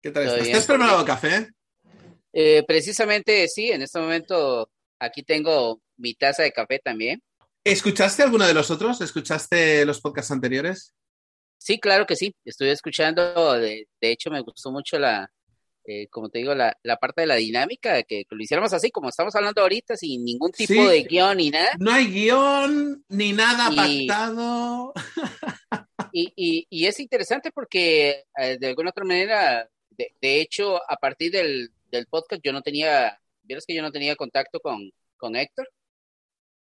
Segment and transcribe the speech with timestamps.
[0.00, 0.44] ¿Qué tal estás?
[0.44, 1.48] ¿Te has preparado café?
[2.32, 7.20] Eh, precisamente sí, en este momento aquí tengo mi taza de café también.
[7.64, 9.00] ¿Escuchaste alguno de los otros?
[9.00, 10.94] ¿Escuchaste los podcasts anteriores?
[11.58, 12.34] Sí, claro que sí.
[12.44, 15.28] Estoy escuchando, de, hecho me gustó mucho la,
[15.84, 19.34] eh, como te digo, la, parte de la dinámica, que, lo hiciéramos así, como estamos
[19.34, 21.70] hablando ahorita, sin ningún tipo de guion ni nada.
[21.78, 24.92] No hay guion ni nada pactado.
[26.10, 29.68] Y, y, es interesante porque eh, de alguna otra manera,
[29.98, 31.70] de, hecho, a partir del,
[32.08, 35.68] podcast yo no tenía, vieras que yo no tenía contacto con, con Héctor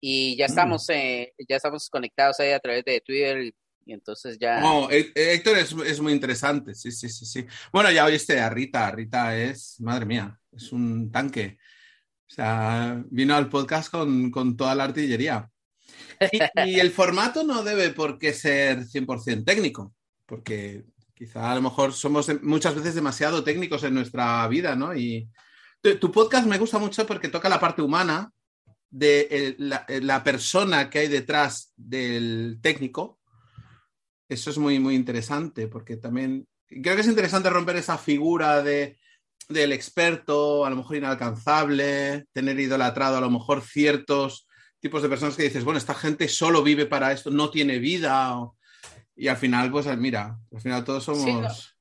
[0.01, 0.51] y ya mm.
[0.51, 3.53] estamos, eh, ya estamos conectados ahí a través de Twitter
[3.85, 4.61] y entonces ya...
[4.61, 7.47] No, Héctor es, es, muy interesante, sí, sí, sí, sí.
[7.73, 11.59] Bueno, ya oíste a Rita, Rita es, madre mía, es un tanque.
[12.27, 15.51] O sea, vino al podcast con, con toda la artillería.
[16.67, 19.95] Y, el formato no debe por qué ser 100% técnico,
[20.27, 20.85] porque
[21.19, 24.95] quizá a lo mejor somos muchas veces demasiado técnicos en nuestra vida, ¿no?
[24.95, 25.29] Y
[25.83, 28.31] tu, podcast me gusta mucho porque toca la parte humana
[28.89, 33.19] de la, persona que hay detrás del técnico.
[34.29, 38.97] Eso es muy, muy interesante porque también creo que es interesante romper esa figura de,
[39.49, 44.47] del experto, a lo mejor inalcanzable, tener idolatrado a lo mejor ciertos
[44.79, 48.37] tipos de personas que dices, bueno, esta gente solo vive para esto, no tiene vida.
[49.21, 51.75] Y al final, pues mira, al final todos somos...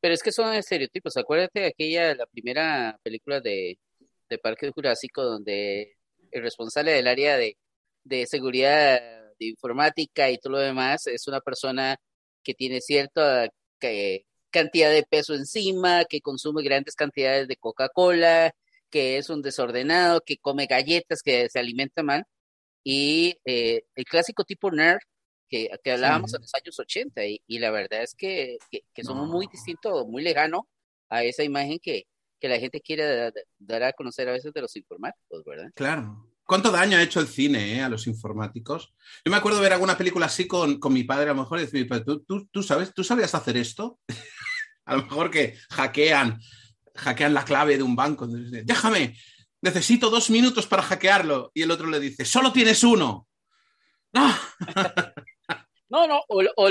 [0.00, 1.16] Pero es que son estereotipos.
[1.16, 3.76] Acuérdate de aquella, la primera película de,
[4.28, 5.96] de Parque Jurásico, donde
[6.30, 7.56] el responsable del área de,
[8.04, 9.00] de seguridad
[9.38, 11.96] de informática y todo lo demás es una persona
[12.44, 13.48] que tiene cierta
[14.50, 18.52] cantidad de peso encima, que consume grandes cantidades de Coca-Cola,
[18.90, 22.24] que es un desordenado, que come galletas, que se alimenta mal,
[22.84, 25.00] y eh, el clásico tipo nerd
[25.50, 29.28] que, que hablábamos en los años 80, y, y la verdad es que, que, somos
[29.28, 30.68] muy distintos, muy lejano
[31.08, 32.06] a esa imagen que,
[32.38, 35.70] que la gente quiere dar a conocer a veces de los informáticos, ¿verdad?
[35.74, 36.26] Claro.
[36.44, 38.92] ¿Cuánto daño ha hecho el cine eh, a los informáticos?
[39.24, 41.62] Yo me acuerdo ver alguna película así con, con mi padre, a lo mejor, y
[41.62, 44.00] decir, ¿tú, tú, tú, sabes, ¿tú sabías hacer esto?
[44.84, 46.40] a lo mejor que hackean
[46.96, 48.26] hackean la clave de un banco.
[48.28, 49.16] Déjame,
[49.62, 51.50] necesito dos minutos para hackearlo.
[51.54, 53.26] Y el otro le dice, solo tienes uno.
[54.12, 54.34] No.
[55.90, 56.68] no, no, o,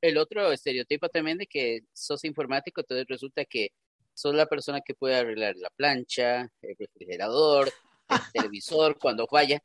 [0.00, 3.68] el otro estereotipo también de que sos informático, entonces resulta que
[4.14, 7.72] sos la persona que puede arreglar la plancha, el refrigerador,
[8.08, 9.62] el televisor cuando falla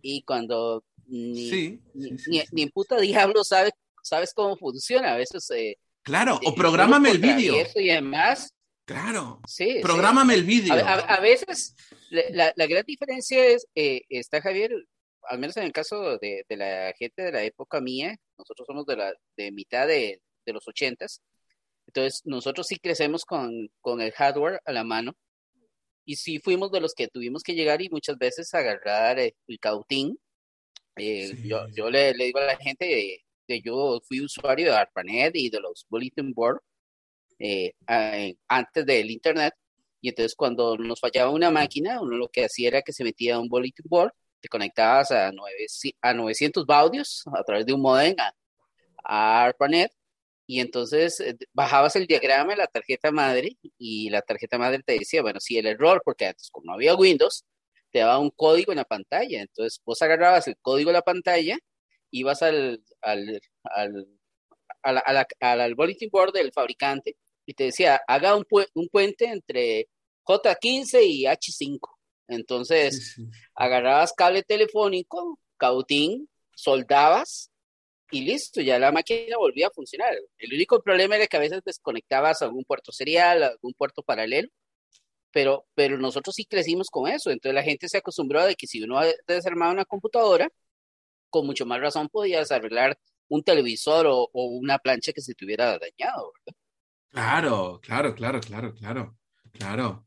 [0.00, 3.72] y cuando ni, ni, en puta diablo sabes,
[4.02, 5.12] sabes cómo funciona.
[5.12, 5.50] A veces...
[5.50, 7.54] Eh, claro, o programame el vídeo.
[7.74, 8.54] Y además,
[8.84, 9.40] Claro.
[9.46, 9.78] Sí.
[9.80, 10.74] Prográmame el vídeo.
[10.74, 11.74] A, veces
[12.10, 14.72] la, gran diferencia es, eh, está Javier,
[15.28, 18.96] al menos en el caso de, la gente de la época mía, nosotros somos de
[18.96, 21.22] la de mitad de, los ochentas,
[21.86, 23.70] entonces nosotros sí crecemos con,
[24.00, 25.16] el hardware a la mano
[26.04, 30.18] y sí fuimos de los que tuvimos que llegar y muchas veces agarrar el, cautín.
[30.96, 35.50] Eh, yo, yo le, digo a la gente que yo fui usuario de ARPANET y
[35.50, 36.60] de los bulletin board
[37.38, 37.74] eh,
[38.48, 39.54] antes del Internet.
[40.00, 43.36] Y entonces cuando nos fallaba una máquina, uno lo que hacía era que se metía
[43.36, 44.12] a un bulletin board,
[44.44, 45.30] te conectabas a,
[46.02, 48.14] a 900 baudios a través de un modem
[49.02, 49.90] a, ARPANET
[50.46, 54.98] y entonces eh, bajabas el diagrama de la tarjeta madre y la tarjeta madre te
[54.98, 57.44] decía, bueno, si el error, porque antes como no había Windows,
[57.90, 59.40] te daba un código en la pantalla.
[59.40, 61.56] Entonces vos agarrabas el código de la pantalla,
[62.10, 63.40] ibas al, al,
[65.74, 67.16] bulletin board del fabricante
[67.46, 68.44] y te decía, haga un,
[68.74, 69.88] un puente entre
[70.26, 71.93] J15 y H5.
[72.28, 73.16] Entonces,
[73.54, 77.50] agarrabas cable telefónico, cautín, soldabas
[78.10, 80.14] y listo, ya la máquina volvía a funcionar.
[80.38, 84.48] El único problema era que a veces desconectabas algún puerto serial, algún puerto paralelo,
[85.30, 87.30] pero, pero nosotros sí crecimos con eso.
[87.30, 90.48] Entonces la gente se acostumbró a que si uno desarmaba una computadora,
[91.28, 92.98] con mucho más razón podías arreglar
[93.28, 96.58] un televisor o, o una plancha que se te hubiera dañado, ¿verdad?
[97.10, 99.18] Claro, claro, claro, claro, claro,
[99.52, 100.06] claro.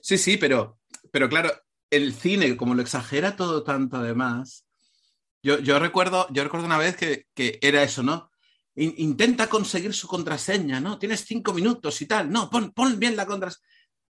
[0.00, 0.77] Sí, sí, pero,
[1.10, 1.50] pero claro,
[1.90, 4.66] el cine, como lo exagera todo tanto además,
[5.42, 7.26] yo, yo recuerdo, yo recuerdo una vez que,
[7.60, 8.30] era eso, ¿no?
[8.80, 11.00] intenta conseguir su contraseña, ¿no?
[11.00, 13.66] Tienes cinco minutos y tal, no, pon, bien la contraseña.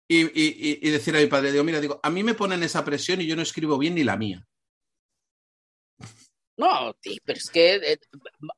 [0.07, 3.21] Y, y, decir a mi padre, digo, mira, digo, a mí me ponen esa presión
[3.21, 4.43] y yo no escribo bien ni la mía.
[6.57, 6.95] No,
[7.25, 7.99] pero es que eh,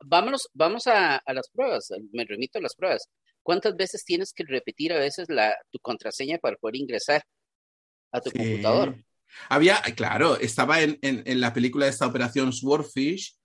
[0.06, 3.10] vámonos, vamos a, a, las pruebas, me remito a las pruebas.
[3.44, 7.24] ¿Cuántas veces tienes que repetir a veces la, tu contraseña para poder ingresar
[8.12, 8.96] a tu computador?
[9.50, 13.36] Había, claro, estaba en, en, la película de esta operación Swordfish,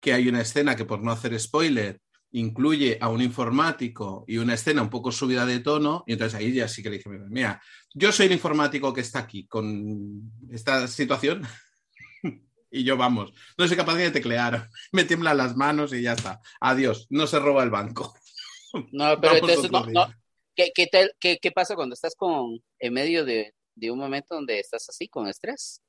[0.00, 2.00] que hay una escena que por no hacer spoiler,
[2.32, 6.52] incluye a un informático y una escena un poco subida de tono, y entonces ahí
[6.52, 7.60] ya sí que le dije, mira,
[7.92, 11.42] yo soy el informático que está aquí con esta situación
[12.70, 16.40] y yo vamos, no soy capaz de teclear, me tiemblan las manos y ya está,
[16.60, 18.14] adiós, no se roba el banco.
[18.92, 19.86] No, pero entonces no,
[20.54, 24.88] ¿Qué, qué, qué, pasa cuando estás con, en medio de, de, un momento donde estás
[24.88, 25.80] así, con estrés?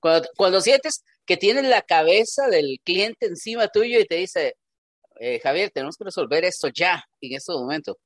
[0.00, 4.56] Cuando, cuando sientes que tienes la cabeza del cliente encima tuyo y te dice,
[5.20, 7.98] eh, Javier, tenemos que resolver esto ya, en este momento.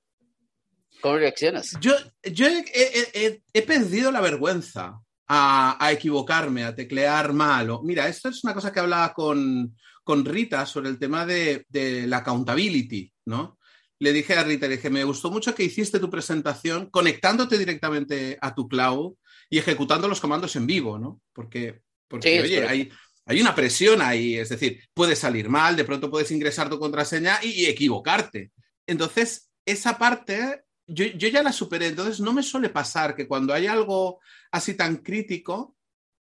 [1.01, 1.73] ¿Cómo reaccionas?
[1.81, 7.71] Yo, yo he, perdido la vergüenza a, equivocarme, a teclear mal.
[7.83, 12.07] Mira, esto es una cosa que hablaba con, con Rita sobre el tema de, de,
[12.07, 13.59] la accountability, ¿no?
[13.99, 18.39] Le dije a Rita, le dije, me gustó mucho que hiciste tu presentación conectándote directamente
[18.41, 19.15] a tu cloud
[19.49, 21.21] y ejecutando los comandos en vivo, ¿no?
[21.33, 22.91] Porque, porque oye, hay,
[23.27, 27.41] hay una presión ahí, es decir, puedes salir mal, de pronto puedes ingresar tu contraseña
[27.43, 28.53] y, equivocarte.
[28.87, 33.67] Entonces, esa parte yo, ya la superé, entonces no me suele pasar que cuando hay
[33.67, 34.21] algo
[34.53, 35.77] así tan crítico,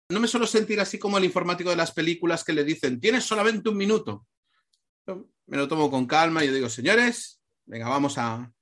[0.09, 3.23] no me suelo sentir así como el informático de las películas que le dicen, tienes
[3.23, 4.27] solamente un minuto.
[5.47, 7.38] me lo tomo con calma y yo digo, señores,
[7.69, 8.53] venga, vamos a,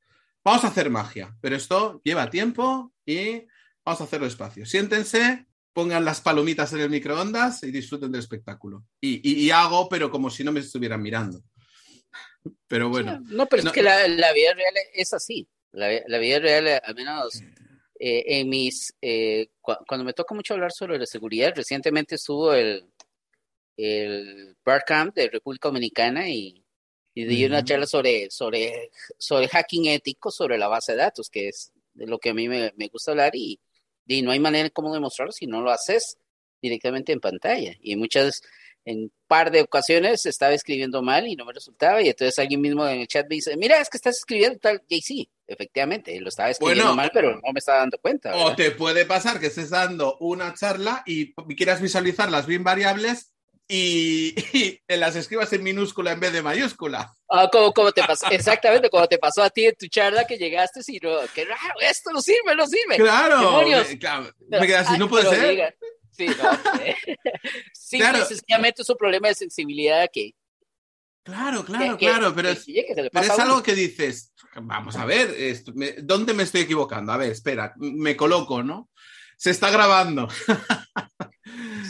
[0.45, 3.47] vamos a hacer magia, pero esto lleva tiempo y
[3.85, 4.67] vamos a hacerlo despacio.
[4.67, 8.85] Siéntense, pongan las palomitas en el microondas y disfruten del espectáculo.
[9.01, 11.41] Y, hago, pero como si no me estuvieran mirando.
[12.69, 13.21] Pero bueno.
[13.25, 15.49] No, pero es que la, vida real es así.
[15.73, 17.43] La, vida real, al menos
[17.99, 18.95] eh, en mis.
[19.03, 22.85] Eh, cuando me toca mucho hablar sobre la seguridad, recientemente estuvo el,
[23.77, 24.57] el
[24.87, 26.66] Camp de República Dominicana y,
[27.17, 31.49] y di una charla sobre, sobre, sobre hacking ético, sobre la base de datos, que
[31.49, 33.35] es de lo que a mí me, me gusta hablar.
[33.35, 33.59] Y,
[34.07, 36.19] y no hay manera cómo demostrarlo si no lo haces
[36.61, 37.75] directamente en pantalla.
[37.81, 38.43] Y muchas,
[38.85, 42.03] en par de ocasiones estaba escribiendo mal y no me resultaba.
[42.03, 44.83] Y entonces alguien mismo en el chat me dice, mira, es que estás escribiendo tal.
[44.87, 48.37] Y sí, efectivamente, lo estaba escribiendo mal, pero no me estaba dando cuenta.
[48.37, 53.33] O te puede pasar que estés dando una charla y quieras visualizar las bien variables
[53.69, 54.35] y,
[54.87, 57.13] en las escribas en minúscula en vez de mayúscula.
[57.29, 60.81] Ah, como, te pasó, exactamente, como te pasó a ti en tu charla que llegaste
[60.87, 62.97] y no, qué raro, esto no sirve, no sirve.
[62.97, 65.77] Claro, me, claro, me quedas así, no puede ser.
[66.13, 66.35] Sí, no,
[67.73, 68.25] sí, claro.
[68.25, 70.33] sencillamente es un problema de sensibilidad que...
[71.25, 72.65] Claro, claro, claro, pero, es,
[73.13, 75.35] pero es algo que dices, vamos a ver,
[76.03, 77.13] ¿dónde me estoy equivocando?
[77.13, 78.89] A ver, espera, me coloco, ¿no?
[79.37, 80.29] Se está grabando.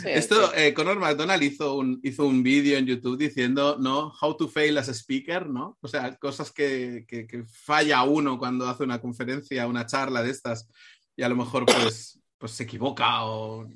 [0.05, 4.13] Esto, eh, Conor McDonald hizo un, hizo un vídeo en YouTube diciendo, ¿no?
[4.21, 5.77] How to fail as a speaker, ¿no?
[5.81, 10.69] O sea, cosas que, que, falla uno cuando hace una conferencia, una charla de estas,
[11.15, 13.67] y a lo mejor pues, pues se equivoca o,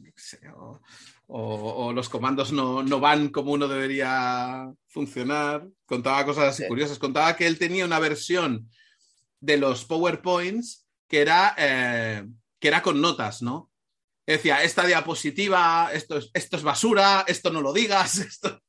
[1.28, 5.68] o, los comandos no, no, van como uno debería funcionar.
[5.86, 7.00] Contaba cosas así curiosas.
[7.00, 8.70] Contaba que él tenía una versión
[9.40, 12.26] de los PowerPoints que era, eh,
[12.60, 13.71] que era con notas, ¿no?
[14.26, 18.18] Decía, esta diapositiva, esto es, esto es basura, esto no lo digas.
[18.20, 18.62] Esto...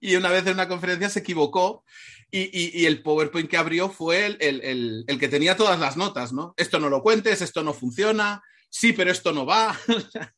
[0.00, 1.84] y una vez en una conferencia se equivocó
[2.32, 6.54] y, el PowerPoint que abrió fue el, el, que tenía todas las notas, ¿no?
[6.56, 9.76] Esto no lo cuentes, esto no funciona, sí, pero esto no va.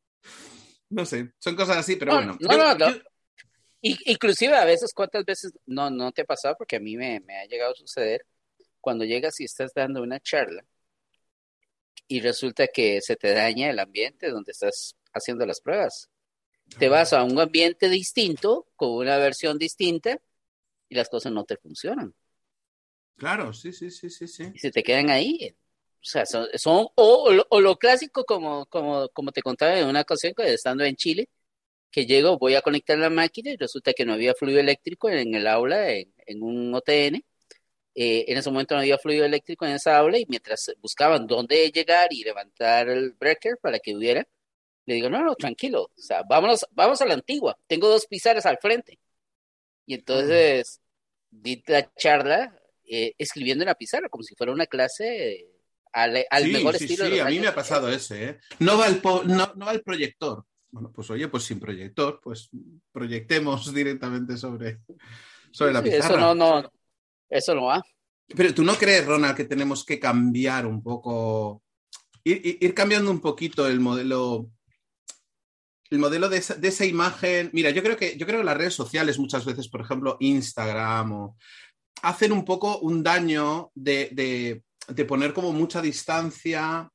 [0.90, 2.38] no sé, son cosas así, pero bueno.
[2.40, 2.86] No, no,
[3.82, 6.54] Inclusive a veces, ¿cuántas veces no, no te ha pasado?
[6.56, 8.24] Porque a mí me, me ha llegado a suceder
[8.80, 10.64] cuando llegas y estás dando una charla
[12.08, 16.10] y resulta que se te daña el ambiente donde estás haciendo las pruebas.
[16.78, 20.20] Te vas a un ambiente distinto, con una versión distinta,
[20.88, 22.14] y las cosas no te funcionan.
[23.16, 24.44] Claro, sí, sí, sí, sí, sí.
[24.54, 25.54] Y se te quedan ahí.
[26.02, 30.84] O sea, son, o, lo clásico, como, como, como te contaba en una ocasión, estando
[30.84, 31.28] en Chile,
[31.90, 35.34] que llego, voy a conectar la máquina y resulta que no había fluido eléctrico en
[35.34, 37.24] el aula, en, en un OTN,
[37.94, 41.70] eh, en ese momento no había fluido eléctrico en esa aula y mientras buscaban dónde
[41.70, 44.26] llegar y levantar el breaker para que hubiera,
[44.86, 48.46] le digo, no, no, tranquilo, o sea, vámonos, vamos a la antigua, tengo dos pizarras
[48.46, 48.98] al frente.
[49.86, 50.80] Y entonces
[51.30, 55.46] di la charla eh, escribiendo en la pizarra, como si fuera una clase
[55.92, 57.06] al, al mejor sí, estilo.
[57.06, 58.38] Sí, a mí me ha pasado ese, ¿eh?
[58.58, 60.44] No va, el no, no va el proyector.
[60.70, 62.48] Bueno, pues oye, pues sin proyector, pues
[62.90, 64.78] proyectemos directamente sobre,
[65.50, 66.06] sobre la pizarra.
[66.06, 66.72] Eso no, no,
[67.32, 67.82] eso no va.
[68.28, 71.62] Pero tú no crees, Ronald, que tenemos que cambiar un poco,
[72.24, 74.50] ir, cambiando un poquito el modelo,
[75.90, 77.50] el modelo de esa, imagen.
[77.52, 81.12] Mira, yo creo que yo creo que las redes sociales muchas veces, por ejemplo, Instagram,
[81.12, 81.36] o,
[82.02, 86.88] hacen un poco un daño de, de poner como mucha distancia.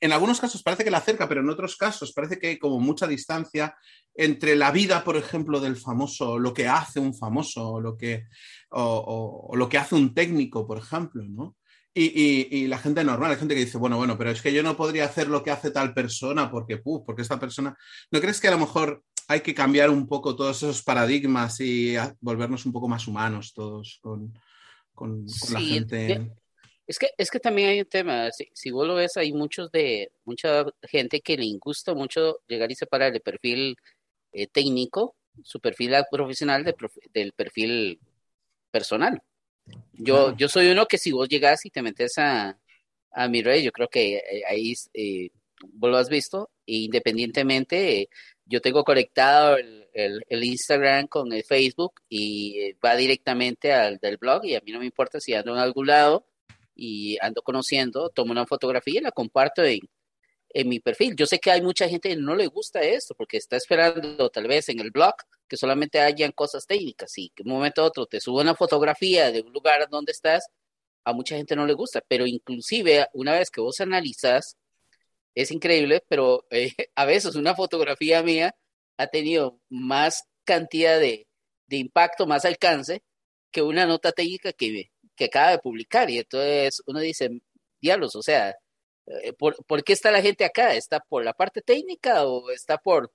[0.00, 2.78] En algunos casos parece que la acerca, pero en otros casos parece que hay como
[2.78, 3.76] mucha distancia
[4.14, 8.26] entre la vida, por ejemplo, del famoso, lo que hace un famoso, lo que,
[8.70, 11.56] o, lo que hace un técnico, por ejemplo, ¿no?
[11.94, 14.76] Y, la gente normal, hay gente que dice, bueno, bueno, pero es que yo no
[14.76, 17.76] podría hacer lo que hace tal persona porque, puf, porque esta persona.
[18.12, 21.96] ¿No crees que a lo mejor hay que cambiar un poco todos esos paradigmas y
[22.20, 24.32] volvernos un poco más humanos todos con,
[25.50, 26.30] la gente?
[26.86, 30.12] Es que, es que también hay un tema, si, vos lo ves, hay muchos de,
[30.24, 33.76] mucha gente que le gusta mucho llegar y separar el perfil
[34.32, 36.64] eh, técnico, su perfil profesional
[37.12, 38.00] del perfil
[38.70, 39.20] personal.
[39.92, 42.58] Yo, yo soy uno que si vos llegas y te metes a,
[43.12, 45.30] a mi rey, yo creo que eh, ahí eh,
[45.72, 48.08] vos lo has visto, e independientemente,
[48.46, 54.44] yo tengo conectado el, el, Instagram con el Facebook y va directamente al del blog
[54.44, 56.26] y a mí no me importa si ando en algún lado
[56.74, 59.80] y ando conociendo, tomo una fotografía y la comparto en,
[60.58, 61.14] en mi perfil.
[61.16, 64.48] Yo sé que hay mucha gente que no le gusta esto porque está esperando tal
[64.48, 65.14] vez en el blog
[65.46, 69.30] que solamente hayan cosas técnicas y que un momento u otro te subo una fotografía
[69.30, 70.48] de un lugar donde estás,
[71.04, 74.56] a mucha gente no le gusta, pero inclusive una vez que vos analizas,
[75.36, 78.56] es increíble, pero eh, a veces una fotografía mía
[78.98, 81.28] ha tenido más cantidad de,
[81.68, 83.02] de impacto, más alcance
[83.52, 86.10] que una nota técnica que, que acaba de publicar.
[86.10, 87.30] Y entonces uno dice,
[87.80, 88.56] diablos, o sea,
[89.38, 90.74] ¿por, ¿por, qué está la gente acá?
[90.74, 93.12] ¿Está por la parte técnica o está por...?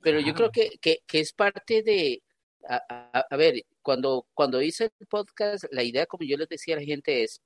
[0.00, 2.22] Pero yo creo que, que, que es parte de...
[2.68, 6.80] A, a, ver, cuando, cuando hice el podcast, la idea, como yo les decía a
[6.80, 7.40] la gente, es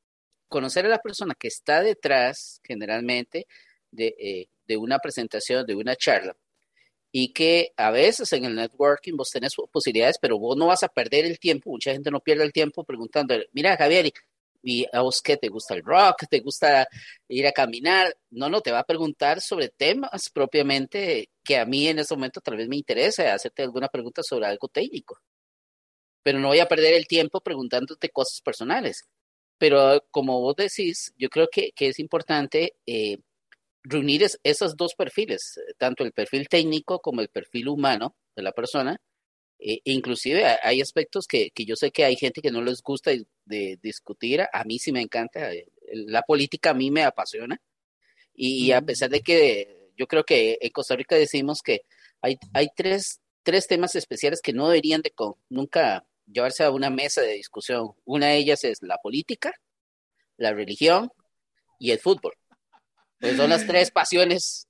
[0.49, 3.47] conocer a la persona que está detrás, generalmente,
[3.91, 6.37] de, eh, de una presentación, de una charla
[7.19, 10.89] y que a veces en el networking vos tenés posibilidades, pero vos no vas a
[10.89, 14.13] perder el tiempo, mucha gente no pierde el tiempo preguntando, mira Javier,
[14.67, 16.25] ¿y a vos qué te gusta el rock?
[16.29, 16.89] ¿Te gusta
[17.29, 18.13] ir a caminar?
[18.31, 22.41] No, no, te va a preguntar sobre temas propiamente que a mí en ese momento
[22.41, 25.19] tal vez me interese hacerte alguna pregunta sobre algo técnico.
[26.25, 29.05] Pero no voy a perder el tiempo preguntándote cosas personales.
[29.59, 33.19] Pero como vos decís, yo creo que, que es importante eh,
[33.85, 38.99] reunir esos dos perfiles, tanto el perfil técnico como el perfil humano de la persona.
[39.59, 43.11] E inclusive hay aspectos que, que, yo sé que hay gente que no les gusta
[43.45, 47.61] de, discutir, a mí sí me encanta, eh, la política a mí me apasiona
[48.35, 51.83] y, a pesar de que yo creo que en Costa Rica decimos que
[52.21, 55.13] hay, hay tres, tres temas especiales que no deberían de
[55.49, 57.93] nunca llevarse a una mesa de discusión.
[58.05, 59.55] Una de ellas es la política,
[60.37, 61.11] la religión
[61.79, 62.35] y el fútbol.
[63.19, 64.66] Pues son las tres pasiones.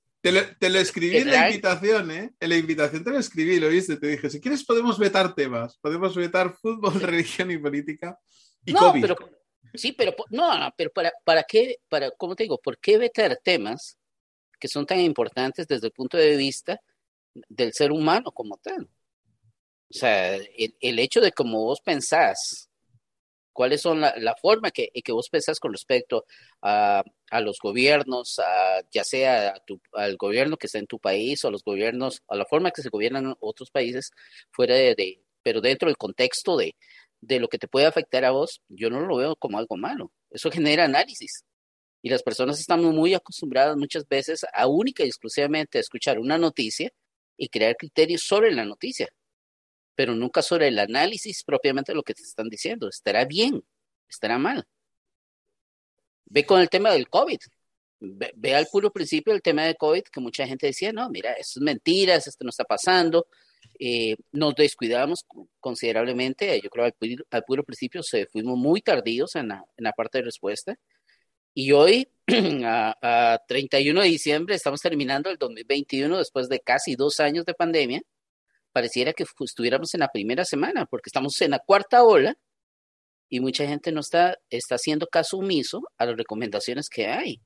[0.59, 2.33] Te lo, escribí en la invitación, ¿eh?
[2.39, 5.77] En la invitación te lo escribí, lo viste, te dije, si quieres podemos vetar temas,
[5.77, 8.17] podemos vetar fútbol, religión y política
[8.65, 9.15] y no, Pero,
[9.73, 12.57] sí, pero no, no, pero para, para qué, para, ¿cómo te digo?
[12.57, 13.97] ¿Por qué vetar temas
[14.59, 16.81] que son tan importantes desde el punto de vista
[17.33, 18.89] del ser humano como tal?
[19.89, 22.66] O sea, el, el hecho de cómo vos pensás
[23.57, 26.25] cuáles son la, la forma que, que, vos pensás con respecto
[26.61, 29.55] a, a los gobiernos, a, ya sea
[29.93, 32.83] al gobierno que está en tu país o a los gobiernos, a la forma que
[32.83, 34.11] se gobiernan otros países
[34.51, 36.75] fuera de, de pero dentro del contexto de,
[37.19, 40.11] de lo que te puede afectar a vos, yo no lo veo como algo malo.
[40.29, 41.43] Eso genera análisis.
[42.03, 46.37] Y las personas están muy acostumbradas muchas veces a única y exclusivamente a escuchar una
[46.37, 46.91] noticia
[47.37, 49.09] y crear criterios sobre la noticia
[49.97, 52.87] pero nunca sobre el análisis propiamente de lo que te están diciendo.
[52.87, 53.63] ¿Estará bien?
[54.07, 54.63] ¿Estará mal?
[56.25, 57.39] Ve con el tema del COVID.
[57.99, 61.59] Ve, al puro principio el tema del COVID, que mucha gente decía, no, mira, eso
[61.59, 63.25] es mentiras, esto no está pasando.
[63.79, 65.25] Eh, nos descuidamos
[65.59, 66.95] considerablemente, yo creo al,
[67.31, 70.75] al puro principio se fuimos muy tardíos en la, en la parte de respuesta.
[71.55, 72.07] Y hoy,
[72.63, 77.55] a, a 31 de diciembre, estamos terminando el 2021 después de casi dos años de
[77.55, 78.03] pandemia
[78.77, 82.37] pareciera que estuviéramos en la primera semana, porque estamos en la cuarta ola
[83.27, 87.41] y mucha gente no está, está haciendo caso omiso a las recomendaciones que hay.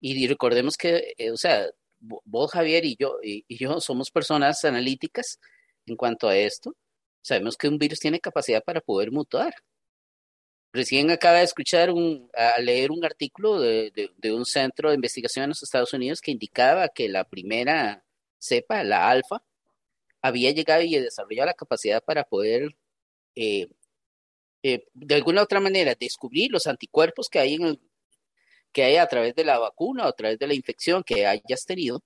[0.00, 1.66] Y, recordemos que, eh, o sea,
[1.98, 5.40] vos, Javier, y yo, y, yo somos personas analíticas
[5.86, 6.76] en cuanto a esto.
[7.22, 9.52] Sabemos que un virus tiene capacidad para poder mutar.
[10.72, 14.94] Recién acaba de escuchar un, a leer un artículo de, de, de, un centro de
[14.94, 18.04] investigación en los Estados Unidos que indicaba que la primera
[18.38, 19.42] cepa, la alfa,
[20.22, 22.76] había llegado y desarrollado la capacidad para poder,
[23.34, 23.68] eh,
[24.62, 27.80] eh, de alguna otra manera, descubrir los anticuerpos que hay, en el,
[28.72, 31.64] que hay a través de la vacuna o a través de la infección que hayas
[31.66, 32.02] tenido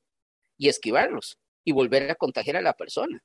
[0.57, 3.23] y esquivarlos y volver a contagiar a la persona.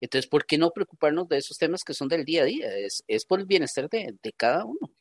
[0.00, 2.76] Entonces, ¿por qué no preocuparnos de esos temas que son del día a día?
[2.76, 4.93] Es, es por el bienestar de, de cada uno.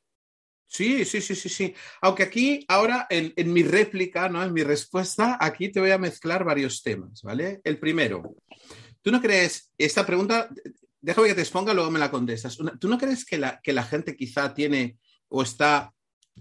[0.67, 1.73] Sí, sí, sí, sí, sí.
[2.01, 4.43] Aunque aquí, ahora, en, en, mi réplica, ¿no?
[4.43, 7.61] En mi respuesta, aquí te voy a mezclar varios temas, ¿vale?
[7.63, 8.35] El primero,
[9.01, 10.49] ¿tú no crees, esta pregunta,
[11.03, 12.57] déjame que te exponga, luego me la contestas.
[12.79, 15.93] ¿Tú no crees que la, que la gente quizá tiene o está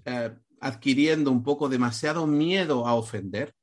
[0.04, 3.54] eh, adquiriendo un poco demasiado miedo a ofender?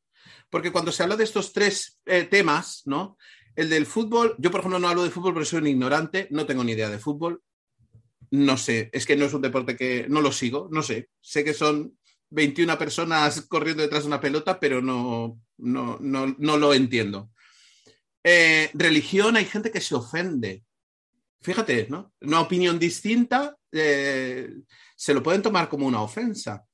[0.50, 3.18] Porque cuando se habla de estos tres eh, temas, ¿no?
[3.56, 6.46] El del fútbol, yo por ejemplo no hablo de fútbol porque soy un ignorante, no
[6.46, 7.42] tengo ni idea de fútbol,
[8.32, 11.10] no sé, es que no es un deporte que no lo sigo, no sé.
[11.22, 11.98] Sé que son
[12.30, 17.32] 21 personas corriendo detrás de una pelota, pero no, no, no, lo entiendo.
[18.24, 20.64] Eh, religión, hay gente que se ofende.
[21.42, 22.14] Fíjate, ¿no?
[22.22, 24.50] Una opinión distinta eh,
[24.96, 26.66] se lo pueden tomar como una ofensa.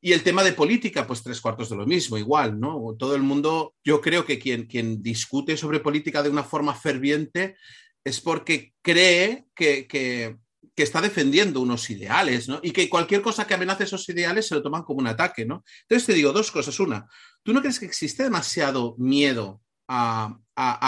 [0.00, 2.96] Y el tema de política, pues tres cuartos de lo mismo, igual, ¿no?
[2.98, 7.56] Todo el mundo, yo creo que quien, quien discute sobre política de una forma ferviente
[8.04, 10.38] es porque cree que
[10.74, 12.60] está defendiendo unos ideales, ¿no?
[12.62, 15.64] Y que cualquier cosa que amenace esos ideales se lo toman como un ataque, ¿no?
[15.82, 16.78] Entonces te digo dos cosas.
[16.80, 17.08] Una,
[17.42, 20.38] ¿tú no crees que existe demasiado miedo a,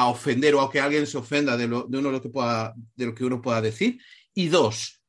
[0.08, 3.06] ofender o a que alguien se ofenda de lo, de uno lo que pueda, de
[3.06, 4.00] lo que uno pueda decir?
[4.34, 5.02] Y dos,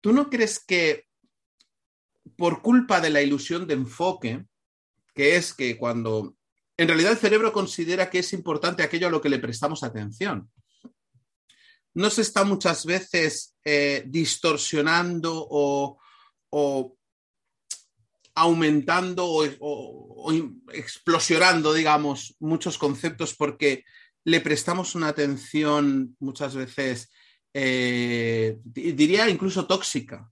[0.00, 1.06] ¿tú no crees que
[2.36, 4.44] por culpa de la ilusión de enfoque,
[5.14, 6.36] que es que cuando
[6.76, 10.48] en realidad el cerebro considera que es importante aquello a lo que le prestamos atención,
[11.94, 15.98] no se está muchas veces eh, distorsionando o,
[18.34, 20.32] aumentando o,
[20.72, 23.84] explosionando, digamos, muchos conceptos porque
[24.24, 27.10] le prestamos una atención muchas veces,
[27.52, 30.30] eh, diría incluso tóxica.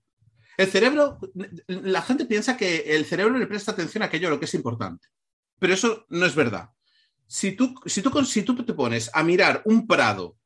[0.57, 1.19] El cerebro,
[1.67, 5.07] la gente piensa que el cerebro le presta atención a aquello lo que es importante,
[5.59, 6.69] pero eso no es verdad.
[7.27, 10.37] Si tú, si tú, si tú te pones a mirar un prado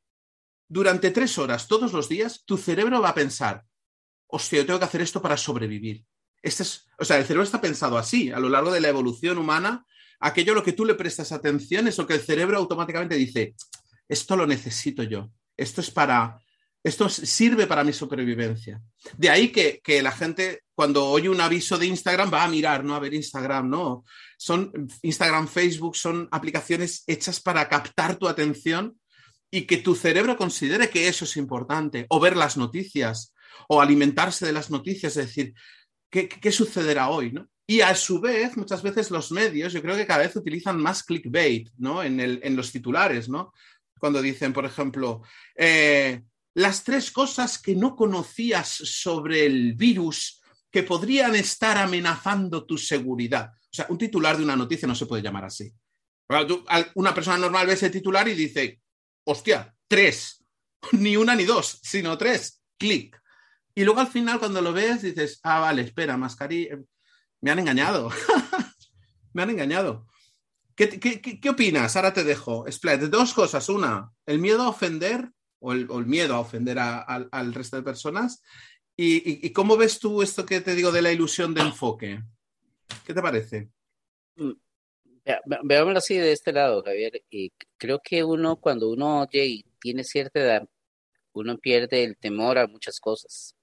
[0.72, 3.62] durante tres horas todos los días, tu cerebro va a pensar,
[4.26, 6.02] hostia, yo tengo que hacer esto para sobrevivir.
[6.40, 9.36] Este es, o sea, el cerebro está pensado así, a lo largo de la evolución
[9.36, 9.84] humana,
[10.18, 13.54] aquello a lo que tú le prestas atención es lo que el cerebro automáticamente dice,
[14.08, 16.40] esto lo necesito yo, esto es para,
[16.82, 18.80] esto sirve para mi supervivencia.
[19.18, 22.82] De ahí que, que, la gente, cuando oye un aviso de Instagram, va a mirar,
[22.82, 22.94] ¿no?
[22.94, 24.06] A ver Instagram, ¿no?
[24.38, 28.96] Son Instagram, Facebook, son aplicaciones hechas para captar tu atención
[29.54, 33.34] y que tu cerebro considere que eso es importante, o ver las noticias,
[33.68, 35.54] o alimentarse de las noticias, es decir,
[36.10, 37.32] ¿qué, sucederá hoy?
[37.32, 37.46] ¿no?
[37.66, 41.02] Y a su vez, muchas veces los medios, yo creo que cada vez utilizan más
[41.02, 42.02] clickbait ¿no?
[42.02, 43.52] en, el, en los titulares, ¿no?
[44.00, 45.22] Cuando dicen, por ejemplo,
[45.54, 46.22] eh,
[46.54, 53.52] las tres cosas que no conocías sobre el virus que podrían estar amenazando tu seguridad.
[53.52, 55.70] O sea, un titular de una noticia no se puede llamar así.
[56.94, 58.81] Una persona normal ve ese titular y dice,
[59.24, 60.44] hostia, tres,
[60.92, 63.20] ni una ni dos, sino tres, clic.
[63.74, 66.78] Y luego al final cuando lo ves dices, ah, vale, espera, mascarilla,
[67.40, 68.10] me han engañado,
[69.32, 70.06] me han engañado.
[70.74, 71.96] ¿Qué, opinas?
[71.96, 72.66] Ahora te dejo.
[72.66, 73.02] Split.
[73.02, 73.68] Dos cosas.
[73.68, 75.30] Una, el miedo a ofender
[75.60, 78.42] o el, miedo a ofender al resto de personas.
[78.96, 82.22] Y, y, cómo ves tú esto que te digo de la ilusión de enfoque?
[83.04, 83.70] ¿Qué te parece?
[85.62, 87.22] Veámoslo así de este lado, Javier.
[87.30, 90.68] Y creo que uno, cuando uno oye y tiene cierta edad,
[91.32, 93.54] uno pierde el temor a muchas cosas.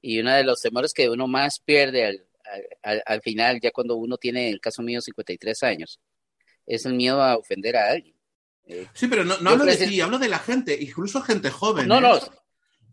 [0.00, 2.26] Y uno de los temores que uno más pierde al,
[2.82, 6.00] al, al final, ya cuando uno tiene, en el caso mío, 53 años,
[6.66, 8.16] es el miedo a ofender a alguien.
[8.66, 11.86] Eh, sí, pero no, no hablo de ti, hablo de la gente, incluso gente joven.
[11.86, 12.00] No, ¿eh?
[12.00, 12.18] no.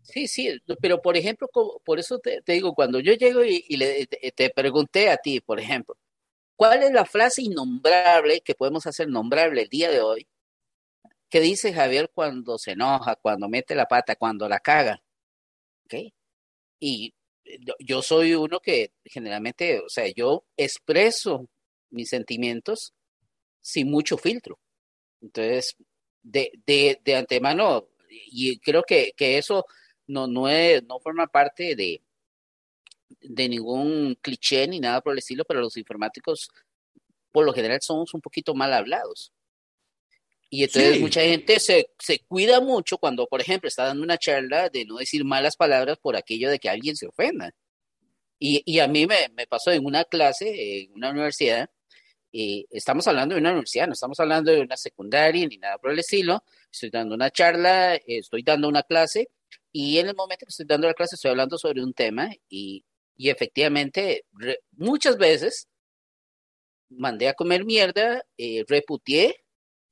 [0.02, 1.48] Sí, sí, pero por ejemplo,
[1.84, 5.96] por eso te, digo, cuando yo llego y, le, te pregunté a ti, por ejemplo,
[6.56, 10.28] ¿Cuál es la frase innombrable que podemos hacer nombrable el día de hoy?
[11.28, 15.02] ¿Qué dice Javier cuando se enoja, cuando mete la pata, cuando la caga?
[15.84, 16.14] ¿Okay?
[16.78, 17.14] Y
[17.80, 21.48] yo soy uno que generalmente, o sea, yo expreso
[21.90, 22.94] mis sentimientos
[23.60, 24.58] sin mucho filtro.
[25.20, 25.76] Entonces,
[26.22, 29.66] de, de, de antemano, y creo que, que eso
[30.06, 32.02] no, no, es, no forma parte de,
[33.20, 36.48] de ningún cliché ni nada por el estilo, pero los informáticos
[37.32, 39.32] por lo general somos un poquito mal hablados.
[40.50, 44.68] Y entonces mucha gente se, se, cuida mucho cuando, por ejemplo, está dando una charla
[44.68, 47.50] de no decir malas palabras por aquello de que alguien se ofenda.
[48.38, 51.68] Y, y a mí me, me, pasó en una clase, en una universidad,
[52.30, 55.90] y estamos hablando de una universidad, no estamos hablando de una secundaria ni nada por
[55.90, 56.44] el estilo.
[56.70, 59.30] Estoy dando una charla, estoy dando una clase,
[59.72, 62.84] y en el momento que estoy dando la clase estoy hablando sobre un tema, y
[63.16, 64.24] y efectivamente,
[64.72, 65.68] muchas veces
[66.90, 69.36] mandé a comer mierda, eh, reputié,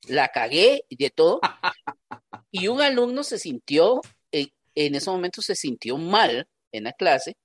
[0.09, 1.41] la cagué y de todo.
[2.51, 4.01] y un alumno se sintió,
[4.33, 7.37] eh, en ese momento se sintió mal en la clase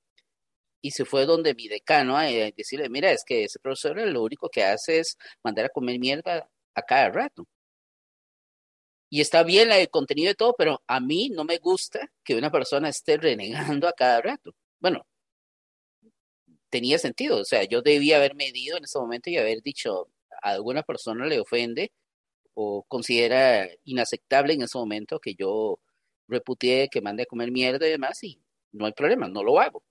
[0.81, 4.49] y se fue donde mi decano a decirle, mira, es que ese profesor lo único
[4.49, 7.45] que hace es mandar a comer mierda a cada rato.
[9.09, 12.51] Y está bien el contenido de todo, pero a mí no me gusta que una
[12.51, 14.53] persona esté renegando a cada rato.
[14.79, 15.05] Bueno,
[16.69, 20.09] tenía sentido, o sea, yo debía haber medido en ese momento y haber dicho,
[20.41, 21.91] a alguna persona le ofende
[22.53, 25.79] o considera inaceptable en ese momento que yo
[26.27, 29.83] reputié que mande a comer mierda y demás, y no hay problema, no lo hago.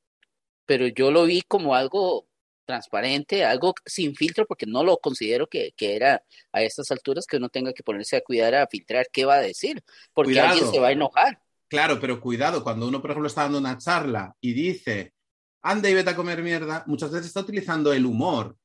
[0.66, 2.28] Pero yo lo vi como algo
[2.66, 7.48] transparente, algo sin filtro, porque no lo considero que, era a estas alturas que uno
[7.48, 10.88] tenga que ponerse a cuidar, a filtrar qué va a decir, porque alguien se va
[10.88, 11.40] a enojar.
[11.68, 15.14] Claro, pero cuidado, cuando uno, por ejemplo, está dando una charla y dice,
[15.62, 18.56] anda y vete a comer mierda, muchas veces está utilizando el humor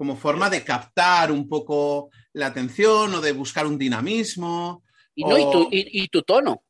[0.00, 4.82] como forma de captar un poco la atención o de buscar un dinamismo.
[5.14, 6.64] Y, no, y, tu, y, tu tono.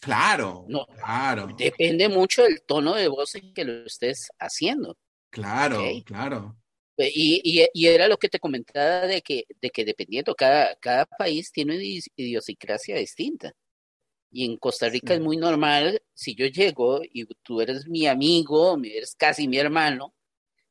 [0.00, 1.48] Claro, no, claro.
[1.58, 4.96] Depende mucho del tono de voz en que lo estés haciendo.
[5.28, 6.56] Claro, claro.
[6.96, 11.52] Y, y, era lo que te comentaba de que, de que dependiendo, cada, cada país
[11.52, 11.84] tiene una
[12.16, 13.52] idiosincrasia distinta.
[14.30, 18.78] Y en Costa Rica es muy normal, si yo llego y tú eres mi amigo,
[18.82, 20.14] eres casi mi hermano,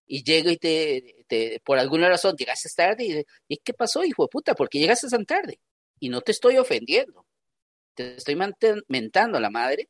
[0.06, 4.24] y llego y te, te por alguna razón llegaste tarde y, y ¿qué pasó, hijo
[4.24, 4.56] de puta?
[4.56, 5.60] ¿Por qué llegaste tan tarde?
[6.00, 7.26] Y no te estoy ofendiendo,
[7.94, 8.38] te estoy
[8.88, 9.90] mentando a la madre,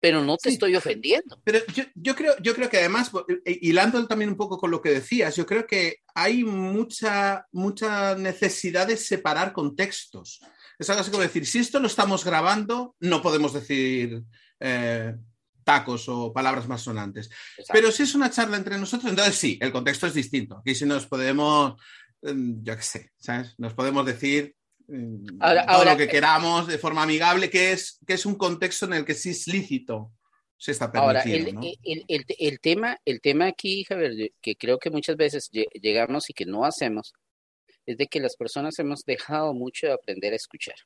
[0.00, 1.40] pero no te estoy ofendiendo.
[1.44, 3.10] Pero yo, yo, creo, yo creo que además,
[3.44, 8.14] eh, hilando también un poco con lo que decías, yo creo que hay mucha, mucha
[8.14, 10.40] necesidad de separar contextos.
[10.78, 14.22] Es algo así como decir, si esto lo estamos grabando, no podemos decir
[14.60, 15.14] eh,
[15.64, 17.30] tacos o palabras más sonantes.
[17.72, 20.58] Pero si es una charla entre nosotros, entonces sí, el contexto es distinto.
[20.58, 21.74] Aquí sí nos podemos,
[22.22, 23.54] em, yo qué sé, ¿sabes?
[23.58, 24.54] Nos podemos decir
[24.86, 29.04] todo lo que queramos de forma amigable, que es, que es un contexto en el
[29.04, 30.12] que sí es lícito.
[30.58, 35.50] Se está ahora, el, el, tema, el tema aquí, Javier, que creo que muchas veces
[35.50, 37.12] llegamos y que no hacemos,
[37.86, 40.76] es de que las personas hemos dejado mucho de aprender a escuchar.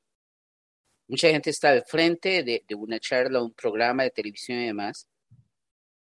[1.08, 5.08] Mucha gente está al frente de, una charla, un programa de televisión y demás,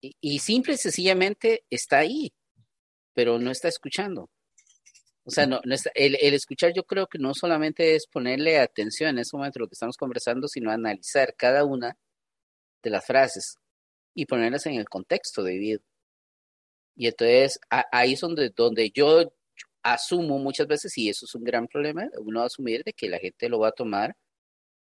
[0.01, 2.33] y, y simple y sencillamente está ahí,
[3.13, 4.31] pero no está escuchando.
[5.27, 5.61] O sea, no,
[5.95, 9.69] el, escuchar yo creo que no solamente es ponerle atención en ese momento a lo
[9.69, 11.97] que estamos conversando, sino analizar cada una
[12.83, 13.57] de las frases
[14.15, 15.81] y ponerlas en el contexto debido.
[16.95, 19.33] Y entonces ahí es donde, donde yo
[19.85, 23.49] asumo muchas veces, y eso es un gran problema, uno asumir de que la gente
[23.49, 24.17] lo va a tomar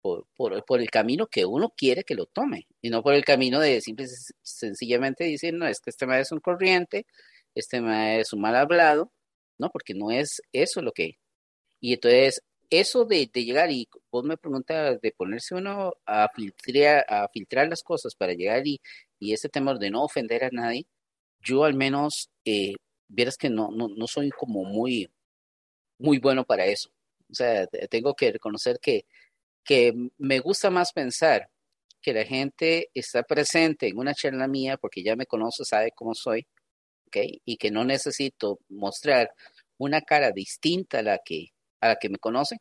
[0.00, 3.24] por, por, por, el camino que uno quiere que lo tome, y no por el
[3.24, 4.06] camino de simple
[4.42, 7.06] sencillamente decir, no, es que este maestro es un corriente,
[7.54, 9.12] este maestro es un mal hablado,
[9.58, 9.70] ¿no?
[9.70, 11.18] Porque no es eso lo que...
[11.80, 17.28] Y entonces, eso de, llegar y vos me preguntas de ponerse uno a filtrar, a
[17.28, 18.80] filtrar las cosas para llegar y,
[19.18, 20.86] y ese temor de no ofender a nadie,
[21.40, 22.74] yo al menos, eh,
[23.08, 25.10] vieras que no, no, no soy como muy,
[25.98, 26.90] muy bueno para eso.
[27.30, 29.06] O sea, tengo que reconocer que,
[29.64, 31.50] que me gusta más pensar
[32.00, 36.14] que la gente está presente en una charla mía porque ya me conoce, sabe cómo
[36.14, 36.46] soy,
[37.12, 39.32] y que no necesito mostrar
[39.78, 42.58] una cara distinta a la que, a la que me conocen,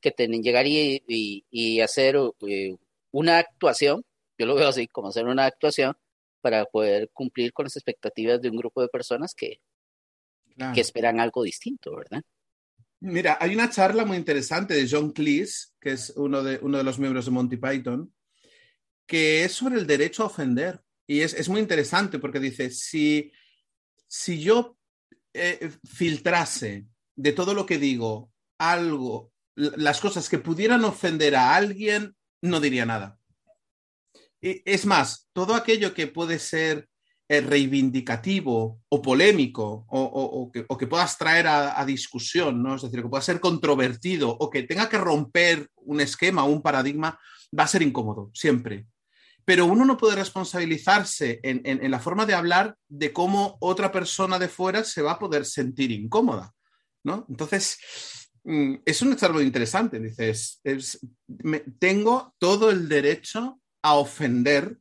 [0.00, 2.76] que tienen llegar y, y, hacer eh,
[3.10, 4.04] una actuación,
[4.38, 5.96] yo lo veo así, como hacer una actuación
[6.40, 9.60] para poder cumplir con las expectativas de un grupo de personas que,
[10.74, 12.22] que esperan algo distinto, ¿verdad?
[13.00, 16.84] Mira, hay una charla muy interesante de John Cleese, que es uno de, uno de
[16.84, 18.12] los miembros de Monty Python,
[19.06, 20.80] que es sobre el derecho a ofender.
[21.06, 23.32] Y es, es muy interesante porque dice, si,
[24.06, 24.76] si yo
[25.32, 32.16] eh, filtrase de todo lo que digo algo, las cosas que pudieran ofender a alguien,
[32.42, 33.18] no diría nada.
[34.40, 36.88] Es más, todo aquello que puede ser
[37.28, 42.76] reivindicativo o polémico o, que, puedas traer a, discusión, ¿no?
[42.76, 46.62] Es decir, que pueda ser controvertido o que tenga que romper un esquema o un
[46.62, 47.18] paradigma,
[47.58, 48.86] va a ser incómodo, siempre
[49.48, 54.46] pero uno no puede responsabilizarse en, la forma de hablar de cómo otra persona de
[54.46, 56.52] fuera se va a poder sentir incómoda,
[57.02, 57.24] ¿no?
[57.30, 57.78] Entonces,
[58.44, 60.60] mm, es un algo interesante, dices,
[61.78, 64.76] tengo todo el derecho a ofender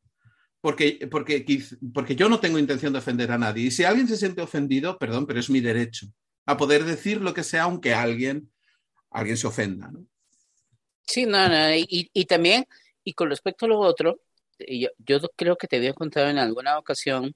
[0.62, 1.46] porque, porque,
[1.94, 3.66] porque yo no tengo intención de ofender a nadie.
[3.66, 6.08] Y si alguien se siente ofendido, perdón, pero es mi derecho
[6.46, 8.52] a poder decir lo que sea, aunque alguien,
[9.12, 9.90] alguien se ofenda.
[9.92, 10.06] ¿no?
[11.04, 12.66] Sí, no, no, y, y también,
[13.04, 14.22] y con respecto a lo otro,
[14.60, 17.34] yo, creo que te había contado en alguna ocasión,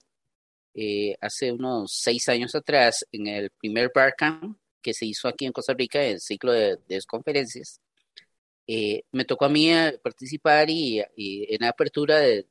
[0.73, 5.51] eh, hace unos seis años atrás, en el primer Barcamp que se hizo aquí en
[5.51, 7.79] Costa Rica, el ciclo de, de conferencias,
[8.73, 9.69] eh, me tocó a mí
[10.01, 12.47] participar y, en la apertura del,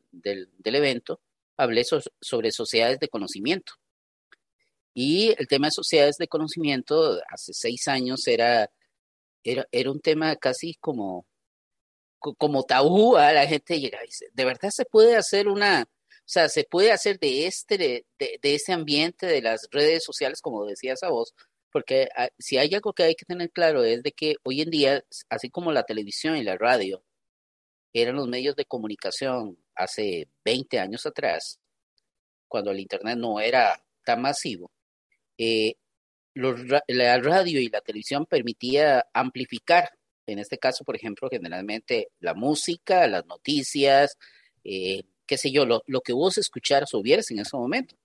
[0.62, 1.18] evento
[1.56, 1.82] hablé
[2.20, 3.72] sobre sociedades de conocimiento.
[4.92, 8.70] Y el tema de sociedades de conocimiento hace seis años era,
[9.42, 11.24] era, un tema casi como,
[12.18, 13.16] como tabú.
[13.16, 16.64] a La gente llega y dice, ¿de verdad se puede hacer una, o sea, se
[16.64, 21.08] puede hacer de este, de, de, este ambiente de las redes sociales, como decías a
[21.08, 21.32] vos,
[21.72, 24.70] porque ah, si hay algo que hay que tener claro es de que hoy en
[24.70, 27.02] día, así como la televisión y la radio
[27.92, 31.60] eran los medios de comunicación hace 20 años atrás,
[32.48, 34.70] cuando el Internet no era tan masivo,
[35.38, 35.74] eh,
[36.34, 39.90] la radio y la televisión permitía amplificar,
[40.26, 44.16] en este caso, por ejemplo, generalmente la música, las noticias,
[44.64, 47.96] eh, qué sé yo, lo, que vos escucharas o vieras en ese momento.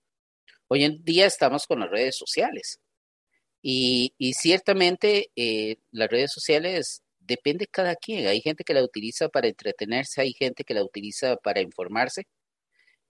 [0.68, 2.80] Hoy en día estamos con las redes sociales
[3.68, 8.28] y, ciertamente eh, las redes sociales depende cada quien.
[8.28, 12.28] Hay gente que la utiliza para entretenerse, hay gente que la utiliza para informarse.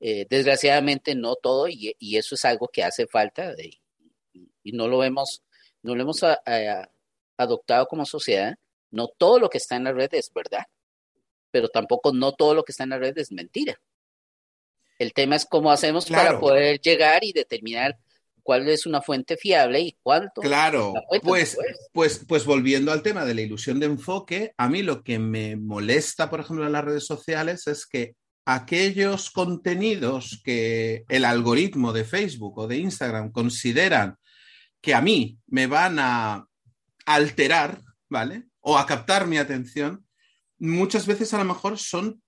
[0.01, 5.43] Eh, desgraciadamente no todo y, eso es algo que hace falta y, no lo hemos,
[5.83, 6.23] no lo hemos
[7.37, 8.57] adoptado como sociedad.
[8.91, 10.65] No todo lo que está en la red es verdad,
[11.51, 13.79] pero tampoco no todo lo que está en la red es mentira.
[14.99, 17.99] El tema es cómo hacemos para poder llegar y determinar
[18.47, 20.41] cuál es una fuente fiable y cuánto.
[20.41, 21.59] Claro, pues,
[21.93, 25.57] pues, pues volviendo al tema de la ilusión de enfoque, a mí lo que me
[25.57, 32.05] molesta, por ejemplo, en las redes sociales es que aquellos contenidos que el algoritmo de
[32.05, 34.17] Facebook o de Instagram consideran
[34.81, 36.47] que a mí me van a
[37.05, 38.45] alterar, ¿vale?
[38.61, 40.07] O a captar mi atención,
[40.59, 42.23] muchas veces a lo mejor son,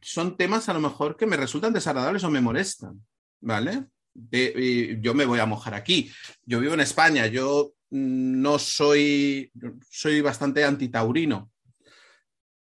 [0.00, 3.04] son temas a lo mejor que me resultan desagradables o me molestan,
[3.40, 3.88] ¿vale?
[4.14, 6.10] Yo me voy a mojar aquí.
[6.44, 9.52] Yo vivo en España, yo no soy,
[9.90, 11.50] soy bastante antitaurino.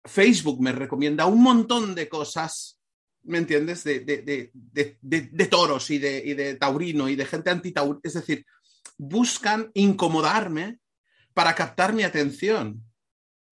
[0.06, 2.80] Facebook me recomienda un montón de cosas,
[3.24, 3.84] ¿me entiendes?
[3.84, 8.02] De, de, toros y, y de, taurino y de gente antitaurino.
[8.04, 8.46] Es decir,
[8.98, 10.80] buscan incomodarme
[11.34, 12.84] para captar mi atención.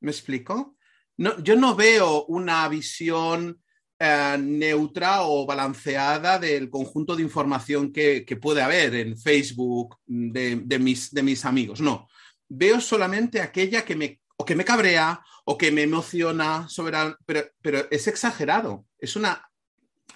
[0.02, 0.78] ¿Me explico?
[1.18, 3.62] No, yo no veo una visión
[4.04, 11.14] eh, neutra o balanceada del conjunto de información que, puede haber en Facebook de, mis,
[11.14, 11.82] de mis amigos.
[11.82, 12.08] No,
[12.50, 17.44] veo solamente aquella que me, o que me cabrea o que me emociona, sobre, pero,
[17.62, 18.88] pero es exagerado.
[18.98, 19.48] Es una,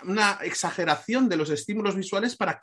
[0.01, 2.59] una exageración de los estímulos visuales para,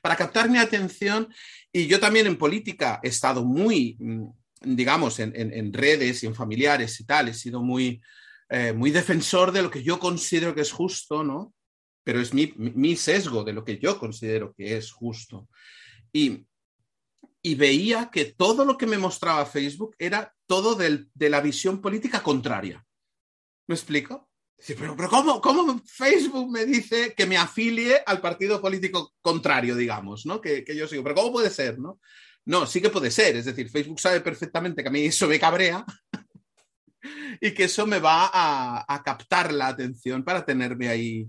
[0.00, 1.28] para captar mi atención.
[1.70, 4.28] Y yo también en política he estado muy, mm,
[4.62, 8.00] digamos, en, en redes y en familiares y tal, he sido muy
[8.50, 11.54] eh, muy defensor de lo que yo considero que es justo, ¿no?
[12.04, 15.48] Pero es mi, sesgo de lo que yo considero que es justo.
[16.12, 16.46] Y,
[17.56, 22.84] veía que todo lo que me mostraba Facebook era todo de la visión política contraria.
[23.66, 24.28] ¿Me explico?
[24.66, 30.26] pero, pero ¿cómo, ¿cómo, Facebook me dice que me afilie al partido político contrario, digamos,
[30.26, 30.40] ¿no?
[30.40, 31.02] Que, que, yo sigo.
[31.02, 32.00] Pero ¿cómo puede ser, no?
[32.44, 33.36] No, sí que puede ser.
[33.36, 35.84] Es decir, Facebook sabe perfectamente que a mí eso me cabrea
[37.40, 41.28] y que eso me va a, captar la atención para tenerme ahí,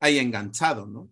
[0.00, 1.10] ahí enganchado, ¿no?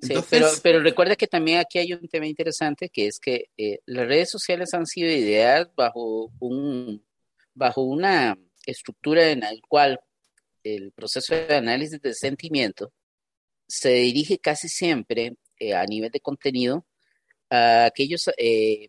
[0.00, 3.78] Sí, pero, pero recuerda que también aquí hay un tema interesante que es que eh,
[3.86, 7.06] las redes sociales han sido ideadas bajo, un,
[7.54, 10.00] bajo una estructura en la cual
[10.64, 12.92] el proceso de análisis de sentimiento
[13.68, 16.84] se dirige casi siempre eh, a nivel de contenido
[17.48, 18.88] a aquellos, eh,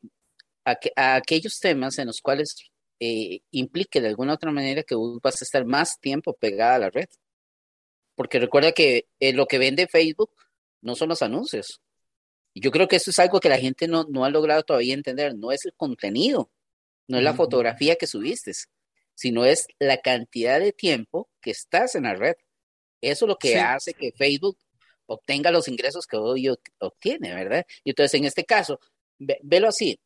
[0.66, 2.56] a, aquellos temas en los cuales
[3.06, 6.80] eh, implique de alguna otra manera que vos vas a estar más tiempo pegada a
[6.80, 7.10] la red.
[8.16, 10.32] Porque recuerda que eh, lo que vende Facebook
[10.82, 11.82] no son los anuncios.
[12.54, 14.94] Y yo creo que eso es algo que la gente no, no ha logrado todavía
[14.94, 15.36] entender.
[15.36, 16.50] No es el contenido,
[17.10, 18.54] no es la fotografía que subiste,
[19.16, 22.36] sino es la cantidad de tiempo que estás en la red.
[23.02, 24.58] Eso es lo que hace que Facebook
[25.08, 26.48] obtenga los ingresos que hoy
[26.80, 27.66] obtiene, ¿verdad?
[27.84, 28.80] Y entonces, en este caso,
[29.20, 30.00] velo así.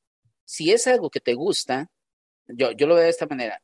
[0.46, 1.92] Si es algo que te gusta,
[2.48, 3.62] yo, yo lo veo de esta manera.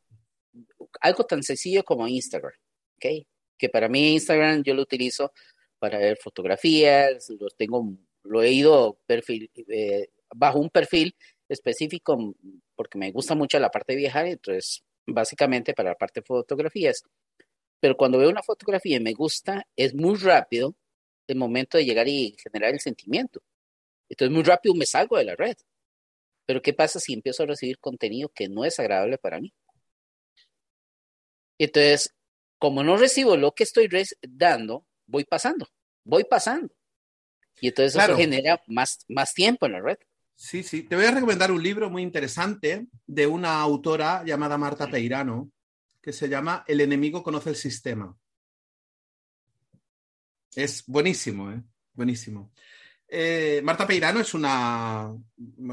[1.02, 2.54] Algo tan sencillo como Instagram,
[2.98, 3.26] ¿ok?
[3.58, 5.32] Que para mí Instagram yo lo utilizo
[5.80, 7.86] para ver fotografías, los tengo,
[8.24, 11.16] lo he ido perfil, eh, bajo un perfil
[11.50, 12.36] específico
[12.76, 17.04] porque me gusta mucho la parte de viajar, entonces básicamente para la parte fotografías.
[17.80, 20.76] Pero cuando veo una fotografía y me gusta, es muy rápido
[21.28, 23.42] el momento de llegar y generar el sentimiento.
[24.10, 25.56] Entonces muy rápido me salgo de la red.
[26.46, 29.54] Pero ¿qué pasa si empiezo a recibir contenido que no es agradable para mí?
[31.58, 32.14] Entonces,
[32.58, 33.90] como no recibo lo que estoy
[34.22, 35.68] dando, voy pasando,
[36.04, 36.74] voy pasando.
[37.62, 39.98] Y entonces eso genera más, más tiempo en la red.
[40.36, 40.84] Sí, sí.
[40.84, 45.52] Te voy a recomendar un libro muy interesante de una autora llamada Marta Peirano,
[46.02, 48.18] que se llama El enemigo conoce el sistema.
[50.56, 51.62] Es buenísimo, ¿eh?
[51.94, 52.52] Buenísimo.
[53.16, 55.14] Eh, Marta Peirano es una,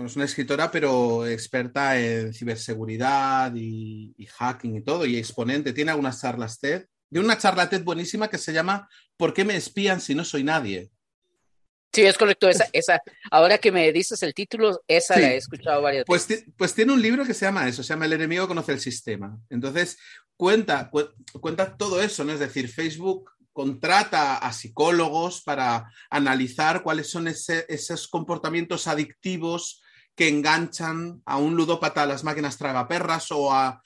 [0.05, 5.73] es una escritora, pero experta en ciberseguridad y, hacking y todo, y exponente.
[5.73, 6.85] Tiene algunas charlas TED.
[7.09, 10.45] De una charla TED buenísima que se llama ¿Por qué me espían si no soy
[10.45, 10.91] nadie?
[11.95, 12.47] Sí, es correcto.
[12.47, 13.01] Esa, esa,
[13.31, 16.45] ahora que me dices el título, esa la he escuchado varias pues veces.
[16.59, 19.39] Pues tiene un libro que se llama eso, se llama El enemigo conoce el sistema.
[19.49, 19.97] Entonces,
[20.37, 20.91] cuenta,
[21.41, 22.35] cuenta todo eso, ¿no?
[22.35, 29.83] Es decir, Facebook contrata a psicólogos para analizar cuáles son esos comportamientos adictivos
[30.15, 33.83] que enganchan a un ludópata a las máquinas tragaperras o a,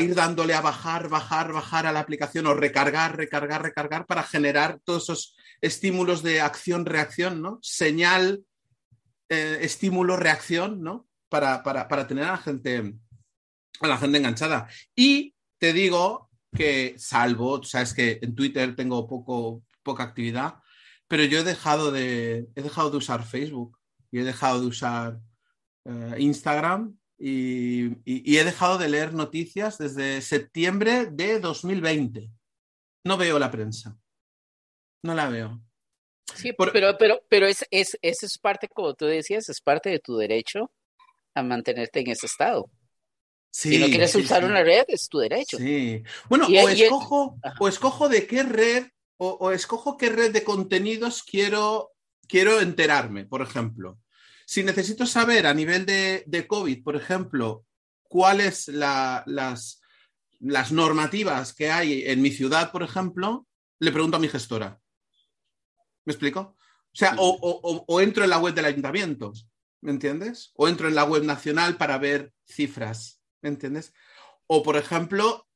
[0.00, 4.80] ir dándole a bajar, bajar, bajar a la aplicación o recargar, recargar, recargar para generar
[4.84, 7.58] todos esos estímulos de acción-reacción, ¿no?
[7.60, 8.42] Señal,
[9.28, 11.06] eh, estímulo, reacción, ¿no?
[11.28, 12.94] Para, para, tener a la gente
[13.80, 14.68] a la gente enganchada.
[14.94, 16.25] Y te digo
[16.56, 20.56] que, salvo, sabes que en Twitter tengo poco, poca actividad,
[21.08, 23.78] pero yo he dejado de, he dejado de usar Facebook
[24.10, 25.20] y he dejado de usar
[25.84, 32.28] eh, Instagram y, he dejado de leer noticias desde septiembre de 2020.
[33.04, 33.96] No veo la prensa.
[35.02, 35.60] No la veo.
[36.34, 40.16] Sí, pero, pero, pero es, es, es parte, como tú decías, es parte de tu
[40.16, 40.72] derecho
[41.34, 42.68] a mantenerte en ese estado.
[43.50, 45.56] Si no quieres usar una red, es tu derecho.
[45.58, 46.02] Sí.
[46.28, 51.92] Bueno, o, escojo, o escojo de qué red, o, escojo qué red de contenidos quiero,
[52.28, 53.98] quiero enterarme, por ejemplo.
[54.44, 57.64] Si necesito saber a nivel de, de COVID, por ejemplo,
[58.02, 63.46] cuáles las, las normativas que hay en mi ciudad, por ejemplo,
[63.78, 64.80] le pregunto a mi gestora.
[66.04, 66.40] ¿Me explico?
[66.96, 69.32] O sea, o, entro en la web del ayuntamiento,
[69.82, 70.52] ¿me entiendes?
[70.54, 73.15] O entro en la web nacional para ver cifras,
[73.46, 73.94] ¿me entiendes?
[74.48, 75.46] O, por ejemplo,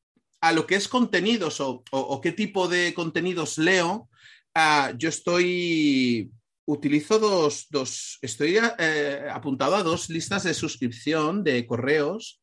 [0.40, 4.09] a lo que es contenidos o, qué tipo de contenidos leo,
[4.55, 6.31] ah, yo estoy,
[6.66, 12.40] utilizo dos, dos estoy eh, apuntado a dos listas de suscripción de correos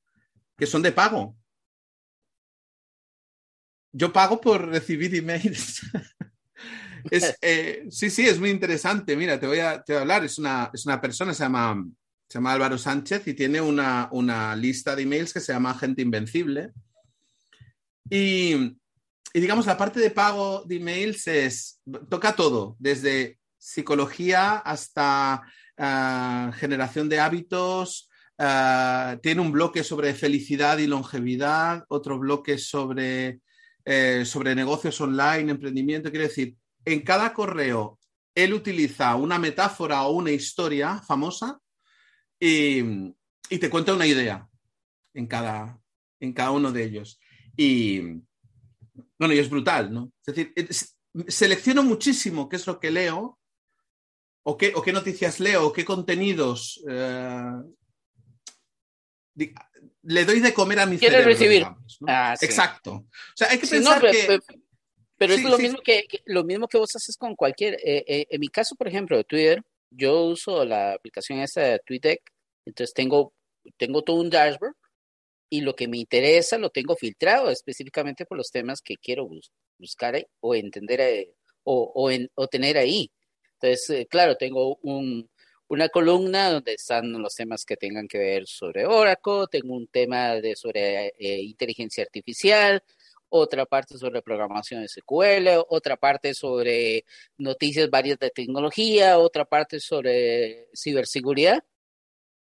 [0.58, 1.36] que son de pago.
[3.94, 5.82] Yo pago por recibir emails.
[7.42, 9.16] Eh, sí, sí, es muy interesante.
[9.16, 10.26] Mira, te voy a, hablar.
[10.26, 11.86] Es una, es una persona, se llama,
[12.28, 16.72] se llama Álvaro Sánchez y tiene una, lista de emails que se llama Gente Invencible.
[18.10, 18.78] Y,
[19.34, 25.42] digamos, la parte de pago de emails es, toca todo, desde psicología hasta
[25.78, 28.10] ah, generación de hábitos.
[28.38, 33.40] Ah, tiene un bloque sobre felicidad y longevidad, otro bloque sobre,
[33.86, 36.10] eh, sobre negocios online, emprendimiento.
[36.10, 38.00] Quiero decir, en cada correo
[38.36, 41.60] él utiliza una metáfora o una historia famosa
[42.40, 43.14] y,
[43.60, 44.48] te cuenta una idea
[45.14, 45.80] en cada,
[46.20, 47.20] en cada uno de ellos.
[47.56, 48.00] Y
[49.18, 50.12] bueno, y es brutal, ¿no?
[50.26, 50.54] Es decir,
[51.28, 53.40] selecciono muchísimo qué es lo que leo
[54.44, 57.52] o qué, o qué noticias leo o qué contenidos eh,
[60.04, 61.26] le doy de comer a mi cerebro.
[61.26, 61.68] recibir.
[62.08, 62.94] Ah, Exacto.
[62.94, 64.40] O sea, hay que pensar que...
[65.18, 67.74] Pero es lo, mismo que, lo mismo que vos haces con cualquier.
[67.84, 71.80] Eh, eh, en mi caso, por ejemplo, de Twitter, yo uso la aplicación esta de
[71.80, 72.22] TweetDeck,
[72.66, 73.34] entonces tengo,
[73.78, 74.76] tengo todo un dashboard
[75.50, 79.28] y lo que me interesa lo tengo filtrado específicamente por los temas que quiero
[79.80, 83.12] buscar o entender eh, o, o, en, tener ahí.
[83.60, 85.30] Entonces, claro, tengo un,
[85.68, 90.36] una columna donde están los temas que tengan que ver sobre Oracle, tengo un tema
[90.36, 92.84] de sobre inteligencia artificial,
[93.30, 97.06] otra parte sobre programación SQL, otra parte sobre
[97.38, 101.64] noticias varias de tecnología, otra parte sobre ciberseguridad,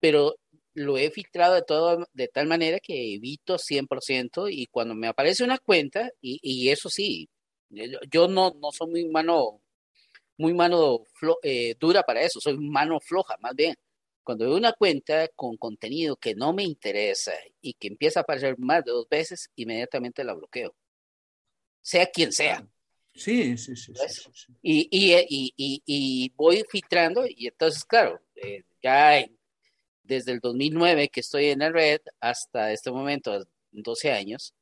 [0.01, 0.37] pero
[0.75, 5.45] lo he filtrado de, todo, de tal manera que evito 100% y cuando me aparece
[5.45, 7.29] una cuenta, y, eso sí,
[8.11, 9.61] yo no, no soy muy mano,
[10.39, 11.05] muy mano
[11.43, 13.77] eh, dura para eso, soy mano floja más bien.
[14.31, 18.57] Cuando veo una cuenta con contenido que no me interesa y que empieza a aparecer
[18.61, 20.73] más de dos veces, inmediatamente la bloqueo.
[21.83, 22.65] Sea quien sea.
[23.13, 23.93] Sí, sí, sí.
[24.63, 29.27] Y, y, y, y, voy filtrando y entonces, claro, eh, ya
[30.05, 34.55] desde el 2009 que estoy en la red hasta este momento, 12 años,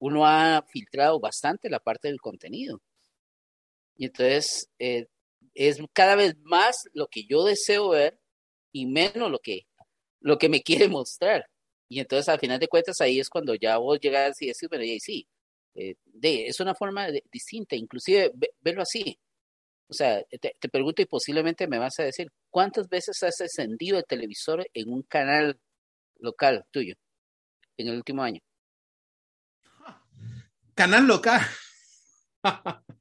[0.00, 2.82] uno ha filtrado bastante la parte del contenido.
[3.96, 5.06] Y entonces eh,
[5.54, 8.18] es cada vez más lo que yo deseo ver
[8.72, 9.66] y menos lo que,
[10.20, 11.46] lo que me quiere mostrar.
[11.88, 14.84] Y entonces, al final de cuentas, ahí es cuando ya vos llegas y decís, bueno,
[14.84, 15.28] y sí,
[15.74, 19.18] eh, es una forma distinta, inclusive verlo así.
[19.88, 23.98] O sea, te, te, pregunto y posiblemente me vas a decir, ¿cuántas veces has encendido
[23.98, 25.60] el televisor en un canal
[26.18, 26.94] local tuyo
[27.76, 28.40] en el último año?
[30.74, 31.40] Canal local.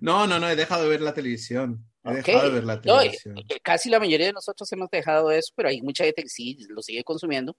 [0.00, 1.86] No, no, no, he dejado de ver la televisión.
[2.04, 3.36] He dejado de ver la televisión.
[3.62, 6.82] casi la mayoría de nosotros hemos dejado eso, pero hay mucha gente que sí lo
[6.82, 7.56] sigue consumiendo.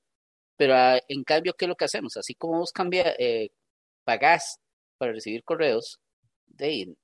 [0.57, 2.17] Pero ah, en cambio, ¿qué es lo que hacemos?
[2.17, 3.49] Así como vos cambia, eh,
[4.03, 4.59] pagás
[4.97, 5.99] para recibir correos,
[6.45, 6.95] de,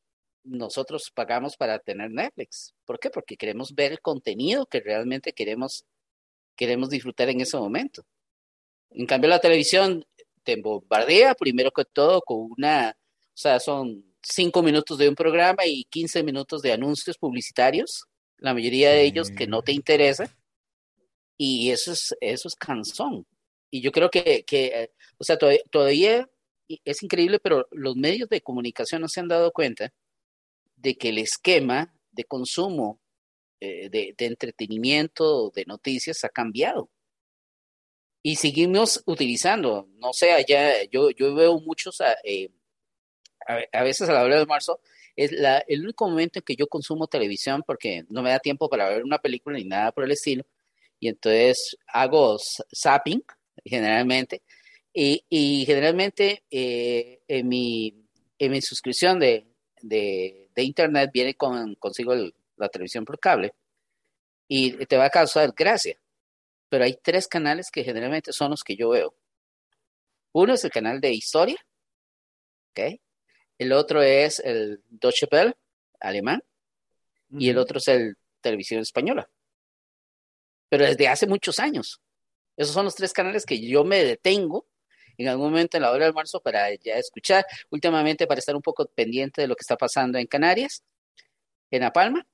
[0.43, 2.73] nosotros pagamos para tener Netflix.
[2.85, 3.09] ¿Por qué?
[3.09, 5.85] Porque queremos ver el contenido que realmente queremos,
[6.55, 8.03] queremos disfrutar en ese momento.
[8.91, 10.05] En cambio, la televisión
[10.43, 15.65] te bombardea primero que todo con una, o sea, son cinco minutos de un programa
[15.65, 18.05] y 15 minutos de anuncios publicitarios,
[18.38, 20.36] la mayoría de ellos que no te interesa,
[21.38, 23.26] y eso es, eso es cansón.
[23.72, 26.30] Y yo creo que, que o sea, todavía, todavía
[26.67, 29.91] es increíble, pero los medios de comunicación no se han dado cuenta
[30.76, 32.99] de que el esquema de consumo
[33.61, 36.89] eh, de, de, entretenimiento, de noticias, ha cambiado.
[38.24, 42.49] Y seguimos utilizando, no sé, allá yo, yo veo muchos, ah, eh,
[43.72, 44.80] a, veces a la hora de marzo,
[45.16, 48.70] es la, el único momento en que yo consumo televisión porque no me da tiempo
[48.70, 50.45] para ver una película ni nada por el estilo.
[51.00, 52.38] Y entonces hago
[52.76, 53.24] zapping,
[53.64, 54.41] generalmente,
[54.93, 57.93] y, y generalmente eh, en, mi,
[58.38, 59.47] en mi suscripción de,
[59.82, 62.14] de, de internet viene con, consigo
[62.58, 63.54] la televisión por cable
[64.47, 65.97] y te va a causar gracia.
[66.70, 69.16] Pero hay tres canales que generalmente son los que yo veo.
[70.34, 71.58] Uno es el canal de historia,
[72.72, 73.00] ¿ok?
[73.60, 75.53] El otro es el Deutsche Welle,
[75.99, 76.41] alemán,
[77.30, 79.30] y el otro es el televisión española.
[80.70, 82.01] Pero desde hace muchos años.
[82.55, 84.66] Esos son los tres canales que yo me detengo
[85.18, 88.62] en algún momento en la hora del almuerzo para ya escuchar, últimamente para estar un
[88.62, 90.84] poco pendiente de lo que está pasando en Canarias,
[91.70, 92.26] en La Palma.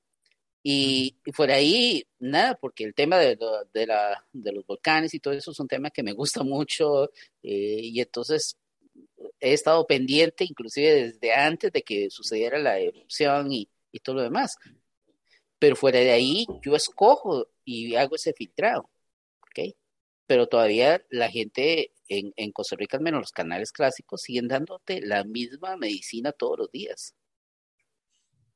[0.62, 3.36] Y, y por ahí, nada, porque el tema de,
[3.72, 7.10] de, la, de, los volcanes y todo eso es un tema que me gusta mucho
[7.42, 8.56] eh, y entonces
[9.46, 14.22] he estado pendiente inclusive desde antes de que sucediera la erupción y, y todo lo
[14.22, 14.56] demás.
[15.58, 18.90] Pero fuera de ahí, yo escojo y hago ese filtrado,
[19.42, 19.74] ¿ok?
[20.26, 25.00] Pero todavía la gente en, en Costa Rica, al menos los canales clásicos, siguen dándote
[25.00, 27.14] la misma medicina todos los días.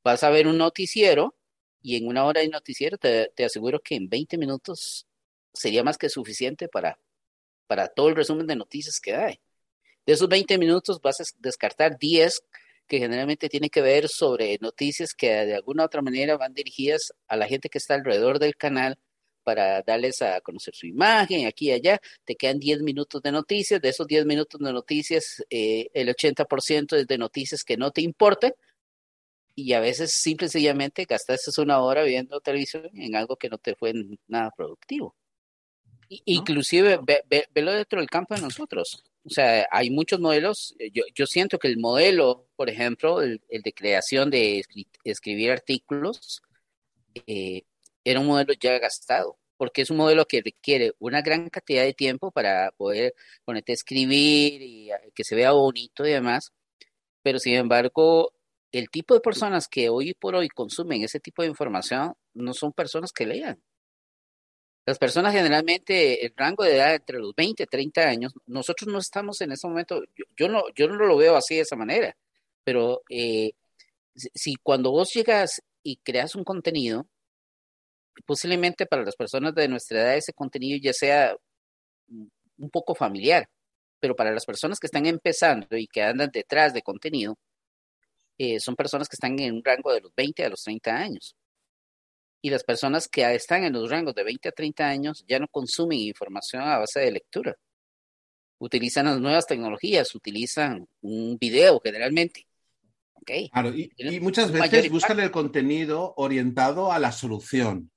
[0.02, 1.36] Vas a ver un noticiero
[1.82, 5.06] y en una hora de noticiero te, te aseguro que en 20 minutos
[5.52, 6.98] sería más que suficiente para,
[7.68, 9.40] para todo el resumen de noticias que hay.
[10.06, 12.40] De esos 20 minutos vas a descartar 10
[12.86, 17.12] que generalmente tienen que ver sobre noticias que de alguna u otra manera van dirigidas
[17.28, 18.98] a la gente que está alrededor del canal
[19.44, 23.80] para darles a conocer su imagen, aquí y allá, te quedan 10 minutos de noticias,
[23.80, 28.02] de esos 10 minutos de noticias, eh, el 80% es de noticias que no te
[28.02, 28.52] importan,
[29.54, 33.58] y a veces simple y sencillamente gastaste una hora viendo televisión en algo que no
[33.58, 33.92] te fue
[34.26, 35.14] nada productivo.
[36.24, 39.04] Inclusive, ve, velo dentro del campo de nosotros.
[39.24, 40.74] O sea, hay muchos modelos.
[40.92, 44.64] Yo, yo siento que el modelo, por ejemplo, el, el de creación de
[45.04, 46.42] escribir artículos,
[47.26, 47.62] eh,
[48.04, 51.94] era un modelo ya gastado, porque es un modelo que requiere una gran cantidad de
[51.94, 56.52] tiempo para poder ponerte a escribir y que se vea bonito y demás,
[57.22, 58.32] pero sin embargo,
[58.72, 62.72] el tipo de personas que hoy por hoy consumen ese tipo de información no son
[62.72, 63.60] personas que lean.
[64.90, 68.98] Las personas generalmente, el rango de edad entre los 20 y 30 años, nosotros no
[68.98, 70.02] estamos en ese momento,
[70.36, 72.16] yo, no, yo no lo veo así de esa manera,
[72.64, 73.52] pero eh,
[74.16, 77.06] si cuando vos llegas y creas un contenido,
[78.26, 81.36] posiblemente para las personas de nuestra edad ese contenido ya sea
[82.08, 83.48] un poco familiar,
[84.00, 87.38] pero para las personas que están empezando y que andan detrás de contenido,
[88.38, 91.36] eh, son personas que están en un rango de los 20 a los 30 años.
[92.42, 95.48] Y las personas que están en los rangos de 20 a 30 años ya no
[95.48, 97.56] consumen información a base de lectura.
[98.58, 102.46] Utilizan las nuevas tecnologías, utilizan un video generalmente.
[103.14, 103.50] Okay.
[103.50, 107.90] Claro, y, y muchas veces buscan el contenido orientado a la solución.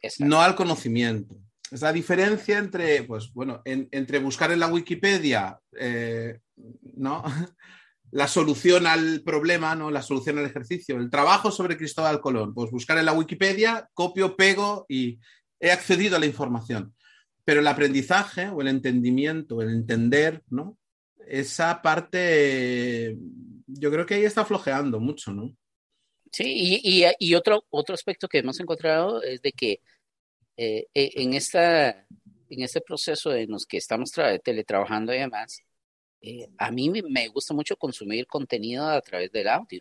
[0.00, 0.30] Exacto.
[0.30, 1.36] no al conocimiento.
[1.70, 6.38] Es la diferencia entre, pues bueno, en, entre buscar en la Wikipedia, eh,
[6.96, 7.22] ¿no?
[8.10, 9.90] La solución al problema, ¿no?
[9.90, 10.96] La solución al ejercicio.
[10.96, 12.54] El trabajo sobre Cristóbal Colón.
[12.54, 15.18] Pues buscar en la Wikipedia, copio, pego y
[15.60, 16.94] he accedido a la información.
[17.44, 20.78] Pero el aprendizaje o el entendimiento, el entender, ¿no?
[21.26, 23.16] Esa parte,
[23.66, 25.54] yo creo que ahí está flojeando mucho, ¿no?
[26.32, 26.80] Sí,
[27.18, 29.80] y, otro, otro aspecto que hemos encontrado es de que
[30.56, 35.62] eh, eh en, esta, en este proceso en los que estamos teletrabajando y demás,
[36.20, 39.80] eh, a mí me gusta mucho consumir contenido a través del audio.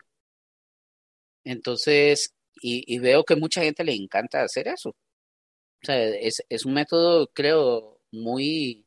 [1.43, 4.89] Entonces, y, veo que mucha gente le encanta hacer eso.
[4.89, 4.95] O
[5.85, 8.85] sea, es, un método, creo, muy,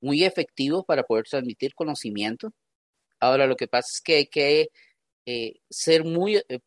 [0.00, 2.52] muy efectivo para poder transmitir conocimiento.
[3.20, 4.68] Ahora, lo que pasa es que hay que
[5.26, 6.60] eh, ser muy, eh,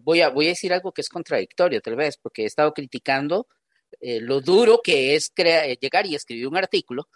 [0.00, 3.48] voy a decir algo que es contradictorio tal vez, porque he estado criticando
[4.00, 5.32] lo duro que es
[5.80, 7.08] llegar y escribir un artículo,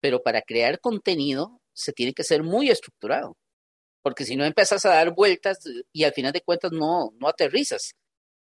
[0.00, 3.36] pero para crear contenido se tiene que ser muy estructurado,
[4.02, 5.58] porque si no empiezas a dar vueltas
[5.92, 7.94] y al final de cuentas no, no aterrizas.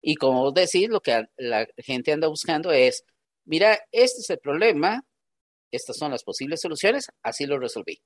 [0.00, 3.04] Y como vos decís, lo que la gente anda buscando es,
[3.44, 5.04] mira, este es el problema,
[5.70, 8.02] estas son las posibles soluciones, así lo resolví.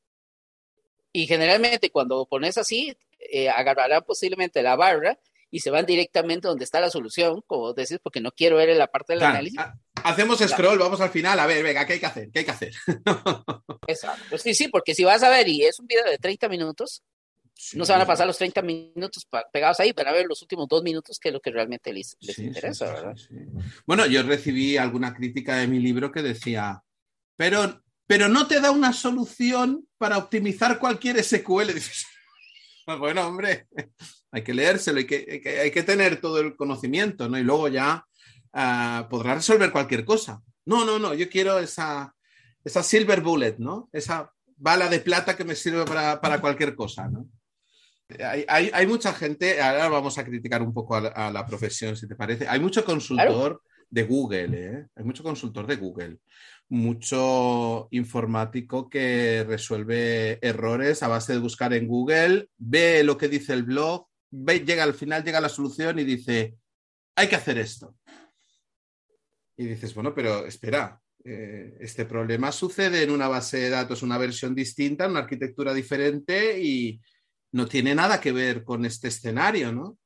[1.13, 5.19] Y generalmente cuando pones así, eh, agarrarán posiblemente la barra
[5.51, 8.79] y se van directamente donde está la solución, como decís, porque no quiero ver en
[8.79, 9.61] la parte del análisis.
[10.05, 12.31] Hacemos scroll, vamos al final, a ver, venga, ¿qué hay que hacer?
[12.31, 12.75] ¿Qué hay que hacer?
[13.87, 14.25] Exacto.
[14.31, 17.03] Pues sí, sí, porque si vas a ver y es un video de 30 minutos,
[17.75, 20.83] no se van a pasar los 30 minutos pegados ahí, para ver los últimos dos
[20.83, 23.17] minutos, que es lo que realmente les, interesa, ¿verdad?
[23.85, 26.83] Bueno, yo recibí alguna crítica de mi libro que decía,
[27.37, 31.71] pero, pero no te da una solución para optimizar cualquier SQL.
[32.99, 33.67] bueno, hombre,
[34.31, 37.39] hay que leérselo, hay que, hay que, tener todo el conocimiento, ¿no?
[37.39, 38.08] Y luego ya
[38.55, 40.43] uh, podrá resolver cualquier cosa.
[40.65, 42.15] No, no, no, yo quiero esa,
[42.65, 43.89] esa silver bullet, ¿no?
[43.93, 47.29] Esa bala de plata que me sirve para, para cualquier cosa, ¿no?
[48.49, 52.49] Hay, mucha gente, ahora vamos a criticar un poco a la, profesión, si te parece.
[52.49, 54.87] Hay mucho consultor de Google, ¿eh?
[54.97, 56.19] hay mucho consultor de Google,
[56.71, 63.53] mucho informático que resuelve errores a base de buscar en Google, ve lo que dice
[63.53, 66.55] el blog, llega al final, llega a la solución y dice,
[67.15, 67.95] hay que hacer esto.
[69.59, 74.17] Y dices, bueno, pero espera, eh, este problema sucede en una base de datos, una
[74.17, 77.01] versión distinta, una arquitectura diferente y
[77.53, 79.99] no tiene nada que ver con este escenario, ¿no?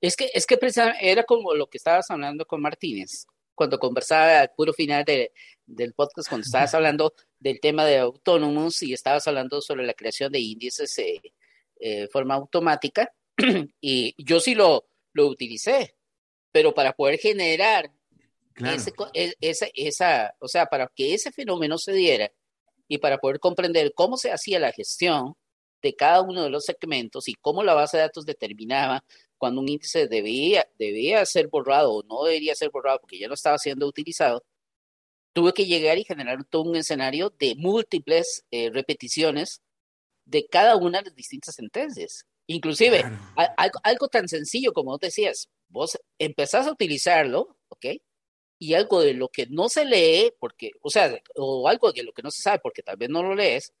[0.00, 0.58] Es que, es que
[1.00, 6.28] era como lo que estabas hablando con Martínez, cuando conversaba al puro final del podcast,
[6.28, 10.94] cuando estabas hablando del tema de autónomos y estabas hablando sobre la creación de índices
[10.94, 11.32] de
[11.80, 13.12] eh, forma automática,
[13.80, 15.96] y yo sí lo, lo utilicé,
[16.52, 17.90] pero para poder generar
[19.14, 22.30] e, esa, esa, o sea, para que ese fenómeno se diera
[22.88, 25.34] y para poder comprender cómo se hacía la gestión
[25.82, 29.04] de cada uno de los segmentos y cómo la base de datos determinaba
[29.38, 33.34] cuando un índice debía, debía ser borrado o no debería ser borrado porque ya no
[33.34, 34.44] estaba siendo utilizado,
[35.32, 39.62] tuve que llegar y generar todo un escenario de múltiples eh, repeticiones
[40.24, 42.24] de cada una de las distintas sentencias.
[42.46, 43.04] Inclusive,
[43.84, 47.56] algo, tan sencillo como vos decías, vos empezás a utilizarlo.
[48.60, 52.12] Y algo de lo que no se lee, porque, o sea, o algo de lo
[52.12, 53.72] que no se sabe porque tal vez no lo lees,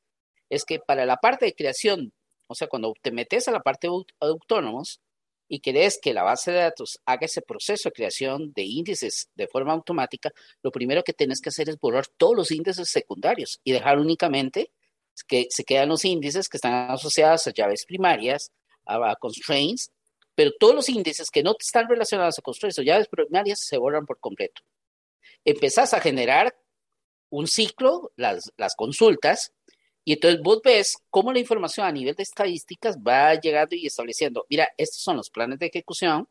[0.48, 2.12] es que para la parte de creación,
[2.48, 5.00] o sea, cuando te metes a la parte de autónomos
[5.48, 9.48] y querés que la base de datos haga ese proceso de creación de índices de
[9.48, 13.72] forma automática, lo primero que tienes que hacer es borrar todos los índices secundarios y
[13.72, 14.72] dejar únicamente
[15.28, 18.52] que se quedan los índices que están asociados a llaves primarias,
[18.86, 19.90] a, constraints,
[20.34, 24.06] pero todos los índices que no están relacionados a constraints o llaves primarias se borran
[24.06, 24.62] por completo.
[25.44, 26.54] Empezás a generar
[27.30, 29.52] un ciclo, las, las consultas,
[30.04, 34.46] y entonces vos ves cómo la información a nivel de estadísticas va llegando y estableciendo,
[34.48, 36.28] mira, estos son los planes de ejecución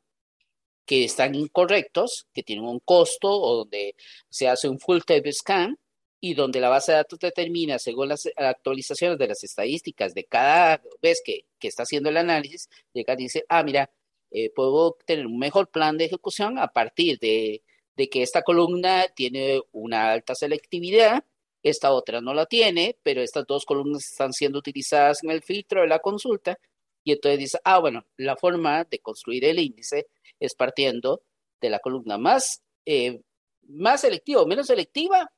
[0.86, 3.96] que están incorrectos, que tienen un costo o donde
[4.30, 5.78] se hace un full table scan
[6.22, 10.82] y donde la base de datos determina, según las actualizaciones de las estadísticas de cada
[11.02, 13.90] vez que, que está haciendo el análisis, llega y dice, ah, mira,
[14.32, 17.64] eh, puedo tener un mejor plan de ejecución a partir de,
[17.96, 21.24] de que esta columna tiene una alta selectividad
[21.64, 25.82] esta otra no la tiene, pero estas dos columnas están siendo utilizadas en el filtro
[25.82, 26.58] de la consulta
[27.04, 30.08] y entonces dice, ah, bueno, la forma de construir el índice
[30.40, 31.24] es partiendo
[31.62, 33.22] de la columna más, eh,
[33.64, 35.32] más selectiva o menos selectiva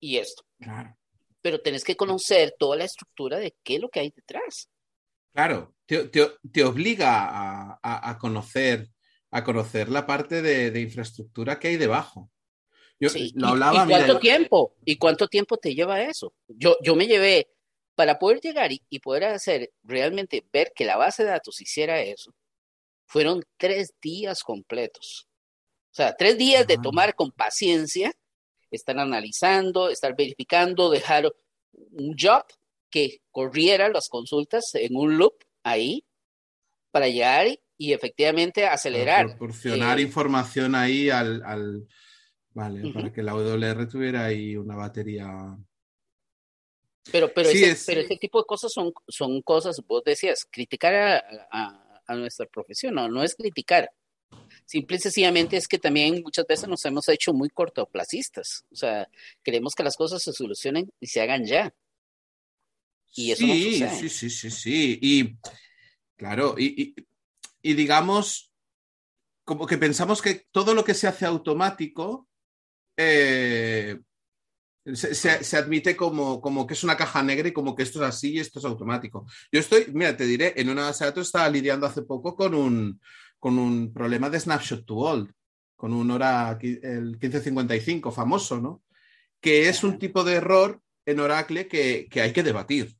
[0.00, 0.44] y esto.
[1.40, 4.68] Pero tenés que conocer toda la estructura de qué es lo que hay detrás.
[5.32, 8.88] Claro, te, obliga a, conocer,
[9.30, 12.30] a conocer la parte de infraestructura que hay debajo.
[13.00, 14.74] Yo lo hablaba, ¿Y, cuánto tiempo?
[14.84, 16.34] ¿Y cuánto tiempo te lleva eso?
[16.48, 17.48] Yo, yo me llevé,
[17.94, 22.34] para poder llegar y, poder hacer, realmente ver que la base de datos hiciera eso,
[23.06, 25.28] fueron tres días completos.
[25.92, 28.12] O sea, tres días de tomar con paciencia,
[28.70, 31.32] estar analizando, estar verificando, dejar
[31.72, 32.44] un job
[32.90, 36.04] que corriera las consultas en un loop ahí
[36.90, 37.46] para llegar
[37.76, 39.26] y, efectivamente acelerar.
[39.26, 41.86] proporcionar eh, información ahí al,
[42.50, 45.56] Vale, para que la WR tuviera ahí una batería.
[47.12, 50.92] Pero, pero, ese, pero ese tipo de cosas son, son cosas, vos decías, criticar
[51.52, 53.90] a, a, nuestra profesión, no, no es criticar.
[54.68, 58.64] Simple y sencillamente es que también muchas veces nos hemos hecho muy cortoplacistas.
[58.70, 59.08] O sea,
[59.42, 61.74] queremos que las cosas se solucionen y se hagan ya.
[63.14, 63.98] Y eso sí, no.
[63.98, 64.98] Sí, sí, sí, sí.
[65.00, 65.38] Y
[66.18, 66.94] Claro, y,
[67.62, 68.52] digamos,
[69.44, 72.28] como que pensamos que todo lo que se hace automático
[72.96, 74.00] eh,
[74.94, 78.32] se, admite como, como, que es una caja negra y como que esto es así
[78.32, 79.26] y esto es automático.
[79.52, 82.52] Yo estoy, mira, te diré, en una base de datos estaba lidiando hace poco con
[82.52, 83.00] un,
[83.38, 85.30] con un problema de snapshot to old,
[85.76, 88.82] con un hora, el 1555 famoso, ¿no?
[89.40, 92.94] Que es un tipo de error en Oracle que, hay que debatir.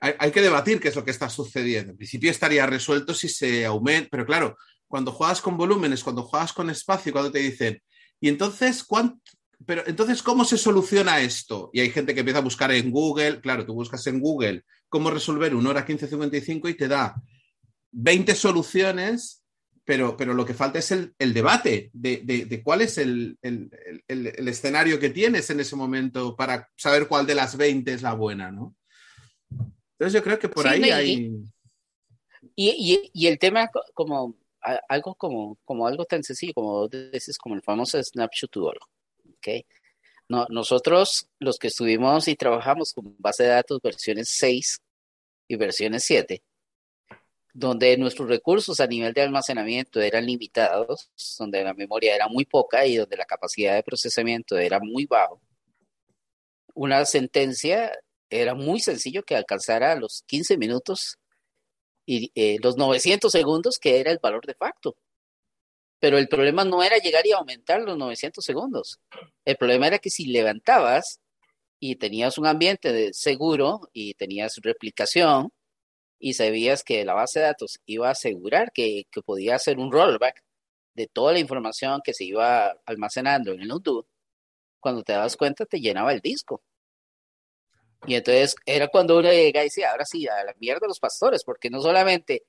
[0.00, 1.92] Hay, que debatir qué es lo que está sucediendo.
[1.92, 4.56] En principio estaría resuelto si se aumenta, pero claro,
[4.86, 7.80] cuando juegas con volúmenes, cuando juegas con espacio, cuando te dicen,
[8.20, 9.18] y entonces, ¿cuánto,
[9.64, 11.70] pero entonces, ¿cómo se soluciona esto?
[11.72, 15.10] Y hay gente que empieza a buscar en Google, claro, tú buscas en Google cómo
[15.10, 17.14] resolver un hora 1555 y te da
[17.94, 19.44] 20 soluciones
[19.84, 23.38] pero, pero lo que falta es el, debate de, cuál es el,
[24.08, 28.50] escenario que tienes en ese momento para saber cuál de las 20 es la buena,
[28.50, 28.74] ¿no?
[29.50, 31.32] Entonces yo creo que por ahí hay...
[32.56, 34.36] Y, el tema como
[34.88, 39.48] algo como, como algo tan sencillo como dices, como el famoso snapshot ¿ok?
[40.28, 44.78] No, nosotros, los que estuvimos y trabajamos con base de datos versiones 6
[45.48, 46.42] y versiones 7,
[47.54, 52.84] donde nuestros recursos a nivel de almacenamiento eran limitados, donde la memoria era muy poca
[52.84, 55.40] y donde la capacidad de procesamiento era muy bajo,
[56.74, 57.92] una sentencia
[58.28, 61.18] era muy sencillo que alcanzara los 15 minutos
[62.04, 64.96] y eh, los 900 segundos, que era el valor de facto.
[66.00, 68.98] Pero el problema no era llegar y aumentar los 900 segundos.
[69.44, 71.20] El problema era que si levantabas
[71.78, 75.52] y tenías un ambiente seguro y tenías replicación,
[76.18, 80.42] y sabías que la base de datos iba a asegurar que, podía hacer un rollback
[80.94, 84.06] de toda la información que se iba almacenando en el node,
[84.80, 86.62] cuando te das cuenta te llenaba el disco.
[88.06, 91.42] Y entonces era cuando uno llega y decía, ahora sí, a la mierda los pastores,
[91.42, 92.44] porque no solamente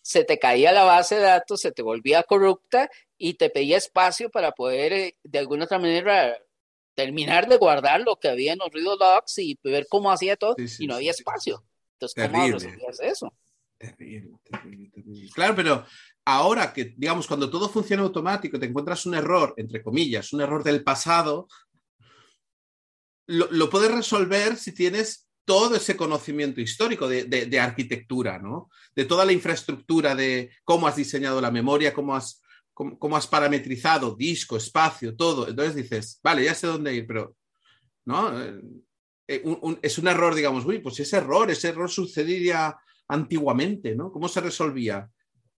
[0.00, 2.88] se te caía la base de datos, se te volvía corrupta
[3.18, 6.38] y te pedía espacio para poder eh, de alguna otra manera
[6.94, 10.56] terminar de guardar lo que había en los ruidos logs y ver cómo hacía todo
[10.78, 11.62] y no había espacio.
[11.98, 13.32] Entonces, ¿cómo resolvías eso?
[13.78, 15.30] Terrible, terrible, terrible.
[15.34, 15.84] Claro, pero
[16.24, 20.62] ahora que, digamos, cuando todo funciona automático, te encuentras un error, entre comillas, un error
[20.64, 21.46] del pasado,
[23.26, 28.70] lo, puedes resolver si tienes todo ese conocimiento histórico de, arquitectura, ¿no?
[28.94, 32.42] De toda la infraestructura, de cómo has diseñado la memoria, cómo has,
[32.72, 35.48] cómo has parametrizado disco, espacio, todo.
[35.48, 37.36] Entonces dices, vale, ya sé dónde ir, pero
[38.06, 38.32] ¿no?
[39.28, 39.42] Eh,
[39.82, 42.76] es un error, digamos, uy, pues ese error, ese error sucedía
[43.08, 44.12] antiguamente, ¿no?
[44.12, 45.10] ¿Cómo se resolvía?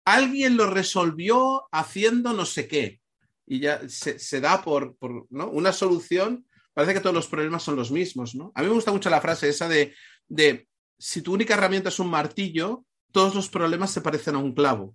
[0.05, 3.01] Alguien lo resolvió haciendo no sé qué
[3.47, 4.97] y ya se, da por,
[5.31, 6.47] una solución.
[6.73, 8.53] Parece que todos los problemas son los mismos, ¿no?
[8.55, 9.95] A mí me gusta mucho la frase esa de,
[10.29, 14.55] de si tu única herramienta es un martillo, todos los problemas se parecen a un
[14.55, 14.95] clavo.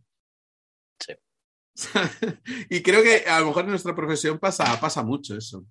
[0.99, 1.13] Sí.
[2.69, 5.65] y creo que a lo mejor en nuestra profesión pasa, pasa mucho eso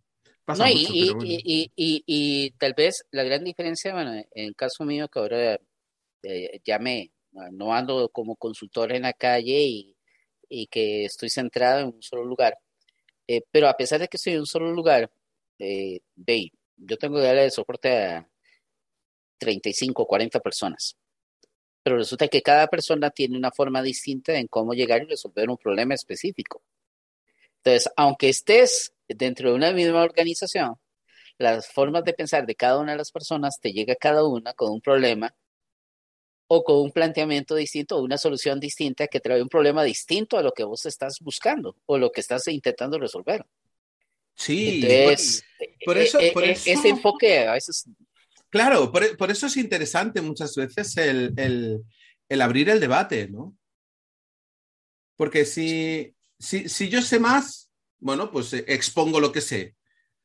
[1.76, 5.60] y, tal vez la gran diferencia, bueno, en el caso mío, que ahora
[6.22, 7.12] eh, ya me,
[7.52, 9.96] no ando como consultor en la calle y,
[10.70, 12.58] que estoy centrado en un solo lugar,
[13.26, 15.10] eh, pero a pesar de que estoy en un solo lugar,
[15.58, 16.00] eh,
[16.76, 18.28] yo tengo que darle soporte a
[19.38, 20.96] 35 o 40 personas.
[21.82, 25.56] Pero resulta que cada persona tiene una forma distinta en cómo llegar y resolver un
[25.56, 26.62] problema específico.
[27.64, 30.74] Entonces, aunque estés dentro de una misma organización,
[31.38, 34.72] las formas de pensar de cada una de las personas te llega cada una con
[34.72, 35.34] un problema
[36.48, 40.42] o con un planteamiento distinto o una solución distinta que trae un problema distinto a
[40.42, 43.46] lo que vos estás buscando o lo que estás intentando resolver.
[44.34, 44.82] Sí,
[45.84, 47.84] por, eso, e, e, ese enfoque a veces...
[48.50, 51.82] Claro, por, eso es interesante muchas veces el,
[52.40, 53.56] abrir el debate, ¿no?
[55.16, 57.70] Porque si, si, si yo sé más,
[58.00, 59.76] bueno, pues eh, expongo lo que sé.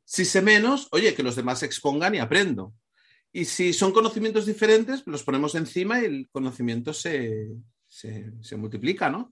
[0.03, 2.73] Si sé menos, oye, que los demás expongan y aprendo.
[3.31, 7.49] Y si son conocimientos diferentes, los ponemos encima y el conocimiento se,
[8.57, 9.31] multiplica, ¿no?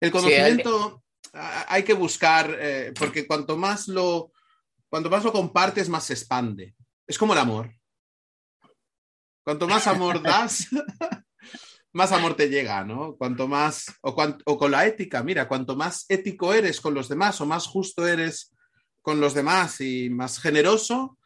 [0.00, 1.82] El conocimiento hay...
[1.82, 4.32] que buscar, eh, porque cuanto más, lo,
[4.88, 6.74] cuanto más lo compartes, más se expande.
[7.06, 7.70] Es como el amor.
[9.44, 10.66] Cuanto más amor das,
[11.96, 13.16] más amor te llega, ¿no?
[13.16, 17.46] Cuanto más, o, con la ética, mira, cuanto más ético eres con los demás o
[17.46, 18.54] más justo eres
[19.00, 21.18] con los demás y más generoso,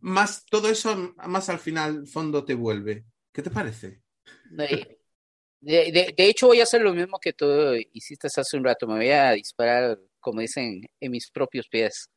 [0.00, 3.06] más todo eso, más al final, fondo te vuelve.
[3.32, 4.02] ¿Qué te parece?
[4.50, 7.46] De, hecho, voy a hacer lo mismo que tú
[7.94, 8.86] hiciste hace un rato.
[8.86, 12.10] Me voy a disparar, como dicen, en mis propios pies.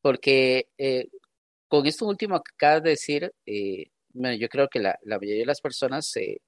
[0.00, 1.08] Porque eh,
[1.66, 5.40] con esto último que acabas de decir, eh, bueno, yo creo que la, la mayoría
[5.40, 6.40] de las personas, eh,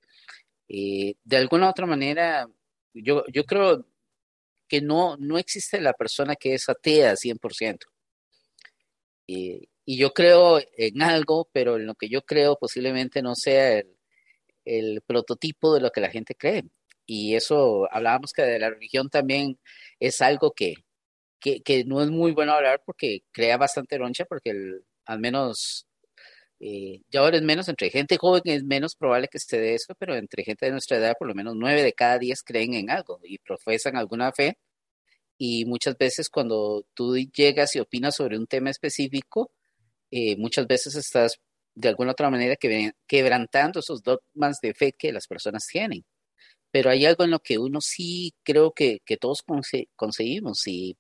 [0.69, 2.49] eh, de alguna otra manera,
[2.95, 3.87] yo, yo creo
[4.69, 7.87] que no, no existe la persona que es atea 100%.
[9.27, 13.79] Y, y yo creo en algo, pero en lo que yo creo posiblemente no sea
[13.79, 13.99] el,
[14.69, 16.64] el prototipo de lo que la gente cree.
[17.07, 19.59] Y eso, hablábamos que de la religión también
[19.99, 20.75] es algo que,
[21.41, 24.53] que, no es muy bueno hablar porque crea bastante roncha, porque
[25.07, 25.88] al menos
[26.61, 29.94] eh, ya ahora es menos, entre gente joven es menos probable que se dé eso,
[29.98, 32.90] pero entre gente de nuestra edad, por lo menos nueve de cada diez creen en
[32.90, 34.59] algo y profesan alguna fe.
[35.38, 39.52] Y muchas veces cuando tú llegas y opinas sobre un tema específico,
[40.11, 41.38] eh, muchas veces estás
[41.74, 46.04] de alguna otra manera que, quebrantando esos dogmas de fe que las personas tienen.
[46.72, 49.44] Pero hay algo en lo que uno sí creo que, que todos
[49.96, 50.96] conseguimos y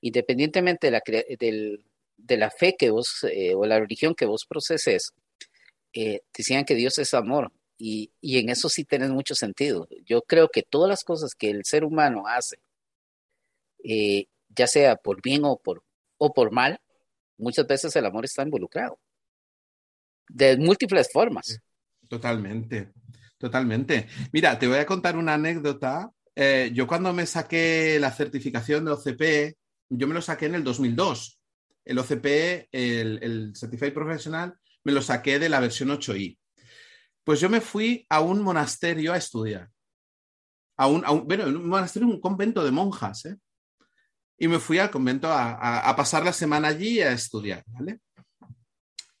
[0.00, 1.02] independientemente de la,
[1.38, 1.84] del,
[2.22, 5.12] de la fe que vos eh, o la religión que vos proceses,
[5.92, 9.88] eh, decían que Dios es amor y, y, en eso sí tenés mucho sentido.
[10.06, 12.58] Yo creo que todas las cosas que el ser humano hace,
[13.84, 15.82] eh, ya sea por bien o por,
[16.16, 16.80] o por mal,
[17.38, 18.98] muchas veces el amor está involucrado.
[20.28, 21.58] De múltiples formas.
[22.08, 22.92] Totalmente,
[23.36, 24.06] totalmente.
[24.32, 26.12] Mira, te voy a contar una anécdota.
[26.72, 29.58] yo cuando me saqué la certificación de OCP,
[29.88, 31.41] yo me lo saqué en el 2002
[31.84, 34.54] el OCP, el, el Certified Professional,
[34.84, 36.38] me lo saqué de la versión 8i.
[37.24, 39.68] Pues yo me fui a un monasterio a estudiar.
[40.76, 43.36] A un, bueno, un monasterio, un convento de monjas, ¿eh?
[44.38, 48.00] Y me fui al convento a, a, pasar la semana allí a estudiar, ¿vale?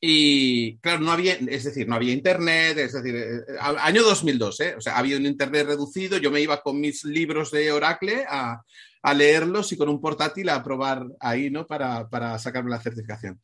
[0.00, 4.60] Y claro, no había, es decir, no había internet, es decir, eh, eh, año 2002,
[4.60, 4.74] ¿eh?
[4.76, 8.60] O sea, había un internet reducido, yo me iba con mis libros de Oracle a,
[9.02, 11.66] a leerlos y con un portátil a probar ahí, ¿no?
[11.66, 13.40] Para, para sacarme la certificación.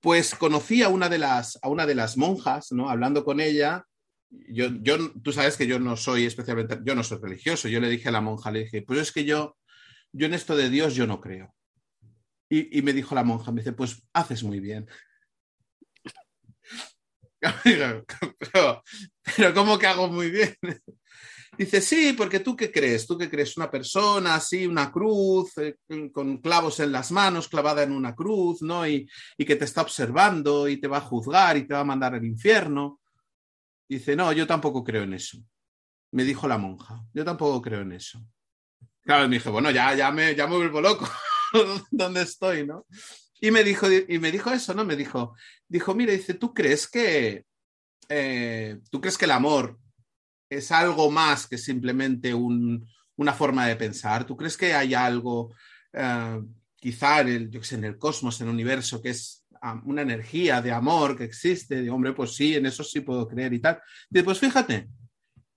[0.00, 2.90] Pues conocí a una de las, a una de las monjas, ¿no?
[2.90, 3.86] Hablando con ella,
[4.30, 7.68] yo, yo, tú sabes que yo no soy especialmente, yo no soy religioso.
[7.68, 9.56] Yo le dije a la monja, le dije, pues es que yo,
[10.12, 11.54] yo en esto de Dios yo no creo.
[12.48, 14.86] Y, y me dijo la monja, me dice, pues haces muy bien.
[17.64, 18.04] pero,
[19.36, 20.56] pero, ¿cómo que hago muy bien?
[21.56, 25.76] Dice, sí, porque tú qué crees, tú qué crees, una persona así, una cruz, eh,
[26.12, 28.86] con clavos en las manos, clavada en una cruz, ¿no?
[28.86, 31.84] Y, y, que te está observando y te va a juzgar y te va a
[31.84, 33.00] mandar al infierno.
[33.88, 35.38] Dice, no, yo tampoco creo en eso.
[36.12, 38.20] Me dijo la monja, yo tampoco creo en eso.
[39.02, 41.08] Claro, me dije, bueno, ya, ya, me, ya me vuelvo loco,
[41.90, 42.86] ¿dónde estoy, no?
[43.40, 44.84] Y me dijo, y me dijo eso, ¿no?
[44.84, 45.34] Me dijo,
[45.68, 47.44] dijo, mira, dice, ¿tú crees que,
[48.08, 49.78] eh, tú crees que el amor
[50.48, 52.86] es algo más que simplemente un,
[53.16, 54.26] una forma de pensar?
[54.26, 55.54] ¿Tú crees que hay algo,
[55.94, 59.46] uh, quizá en el, yo sé, en el cosmos, en el universo, que es
[59.84, 61.82] una energía de amor que existe?
[61.82, 63.80] De hombre, pues sí, en eso sí puedo creer y tal.
[64.08, 64.88] Dice, pues fíjate,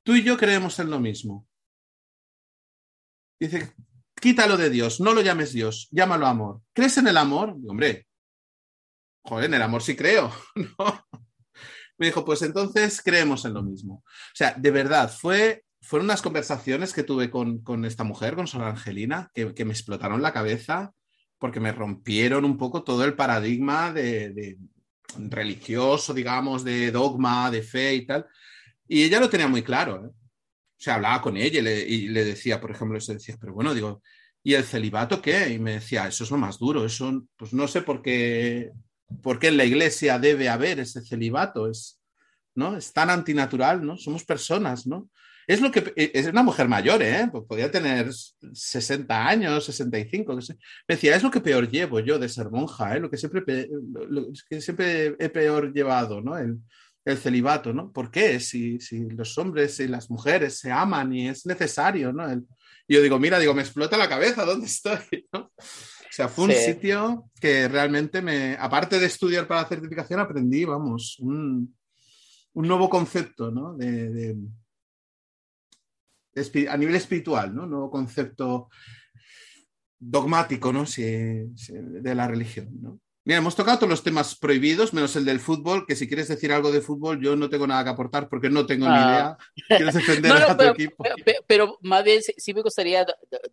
[0.04, 1.48] tú y yo creemos en lo mismo.
[3.40, 3.74] Dice,
[4.20, 6.62] quítalo de Dios, no lo llames Dios, llámalo amor.
[6.74, 7.56] ¿Crees en el amor?
[7.68, 8.08] Hombre,
[9.24, 11.08] joder, en el amor sí creo, ¿no?
[12.00, 14.04] Me dijo, pues entonces creemos en lo mismo.
[14.06, 18.48] O sea, de verdad, fue, fueron unas conversaciones que tuve con, con esta mujer, con
[18.48, 20.94] Sor Angelina, que, que, me explotaron la cabeza
[21.38, 24.58] porque me rompieron un poco todo el paradigma de,
[25.18, 28.26] religioso, digamos, de dogma, de fe y tal.
[28.88, 30.06] Y ella lo tenía muy claro.
[30.06, 30.10] ¿eh?
[30.10, 34.02] O sea, hablaba con ella y le, decía, por ejemplo, se decía, pero bueno, digo,
[34.44, 35.50] ¿y el celibato qué?
[35.50, 38.72] Y me decía, eso es lo más duro, eso, pues no sé por qué
[39.22, 41.70] ¿Por qué en la iglesia debe haber ese celibato?
[41.70, 42.00] Es,
[42.56, 42.78] ¿no?
[42.78, 43.98] es tan antinatural, ¿no?
[43.98, 45.10] Somos personas, ¿no?
[45.48, 47.28] Es lo que es una mujer mayor, ¿eh?
[47.32, 50.36] Pues podría tener 60 años, 65.
[50.36, 53.00] Me decía, es lo que peor llevo yo de ser monja, ¿eh?
[53.00, 53.68] Lo que siempre,
[54.10, 56.38] lo que siempre he peor llevado, ¿no?
[56.38, 56.60] El,
[57.04, 57.92] el celibato, ¿no?
[57.92, 58.40] ¿Por qué?
[58.40, 62.30] Si, si, los hombres y las mujeres se aman y es necesario, ¿no?
[62.30, 62.46] El,
[62.88, 65.00] yo digo, mira, digo, me explota la cabeza, ¿dónde estoy?
[65.34, 65.52] ¿no?
[66.20, 66.58] Sea, fue un sí.
[66.58, 71.74] sitio que realmente me, aparte de estudiar para la certificación, aprendí, vamos, un,
[72.52, 73.78] un nuevo concepto, ¿no?
[73.78, 74.38] De, de,
[76.34, 77.64] de, a nivel espiritual, ¿no?
[77.64, 78.68] Un nuevo concepto
[79.98, 80.86] dogmático, ¿no?
[80.86, 83.00] Si, si, de la religión, ¿no?
[83.26, 86.52] Mira, hemos tocado todos los temas prohibidos, menos el del fútbol, que si quieres decir
[86.52, 89.38] algo de fútbol, yo no tengo nada que aportar porque no tengo ah.
[89.68, 89.78] ni idea.
[89.78, 91.04] ¿Quieres defender no, no, a tu pero, equipo?
[91.26, 93.06] Pero, pero, más bien sí, me gustaría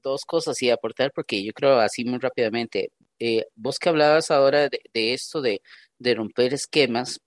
[0.02, 2.92] dos cosas y aportar, porque yo creo así muy rápidamente.
[3.18, 5.62] Eh, vos que hablabas ahora de, de esto de,
[5.98, 7.20] de, romper esquemas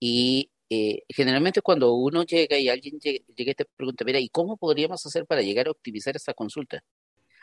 [0.00, 4.28] y eh, generalmente cuando uno llega y alguien llega, llega y te pregunta, mira, ¿y
[4.28, 6.82] cómo podríamos hacer para llegar a optimizar esta consulta?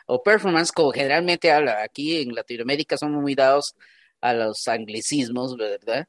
[0.06, 3.74] O performance, como generalmente habla, aquí en Latinoamérica somos muy dados
[4.24, 6.08] a los anglicismos, ¿verdad?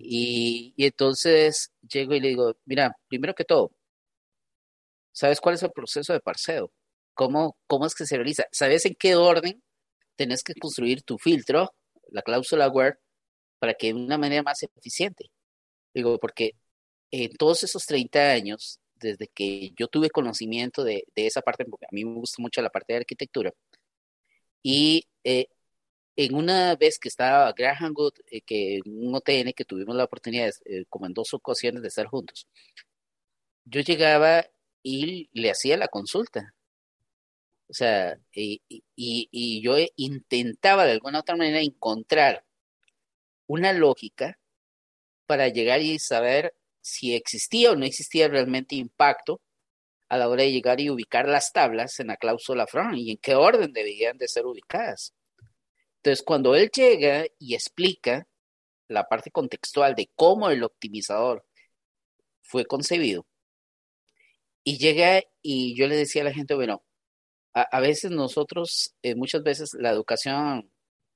[0.00, 3.72] Y, y, entonces llego y le digo, mira, primero que todo,
[5.12, 6.70] ¿sabes cuál es el proceso de parseo?
[7.14, 8.44] ¿Cómo, cómo es que se realiza?
[8.52, 9.62] ¿Sabes en qué orden
[10.16, 11.74] tenés que construir tu filtro,
[12.10, 12.98] la cláusula where,
[13.58, 15.30] para que de una manera más eficiente?
[15.94, 16.52] Digo, porque
[17.10, 21.86] en todos esos 30 años, desde que yo tuve conocimiento de, de esa parte, porque
[21.86, 23.52] a mí me gusta mucho la parte de arquitectura,
[24.62, 25.46] y eh,
[26.18, 30.04] en una vez que estaba Graham Good, eh, que en un OTN que tuvimos la
[30.04, 32.48] oportunidad, eh, como en dos ocasiones, de estar juntos,
[33.64, 34.44] yo llegaba
[34.82, 36.54] y le hacía la consulta.
[37.68, 38.62] O sea, y,
[38.96, 42.44] y, yo intentaba de alguna otra manera encontrar
[43.46, 44.38] una lógica
[45.26, 49.40] para llegar y saber si existía o no existía realmente impacto
[50.08, 53.18] a la hora de llegar y ubicar las tablas en la cláusula front y en
[53.18, 55.14] qué orden debían de ser ubicadas.
[55.98, 58.26] Entonces, cuando él llega y explica
[58.88, 61.44] la parte contextual de cómo el optimizador
[62.42, 63.26] fue concebido,
[64.64, 66.82] y llega y yo le decía a la gente, bueno,
[67.54, 70.70] a, veces nosotros, eh, muchas veces la educación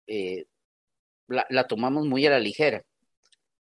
[0.06, 0.46] eh,
[1.28, 2.82] la tomamos muy a la ligera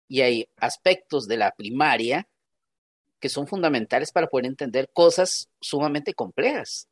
[0.07, 2.27] y hay aspectos de la primaria
[3.19, 6.87] que son fundamentales para poder entender cosas sumamente complejas.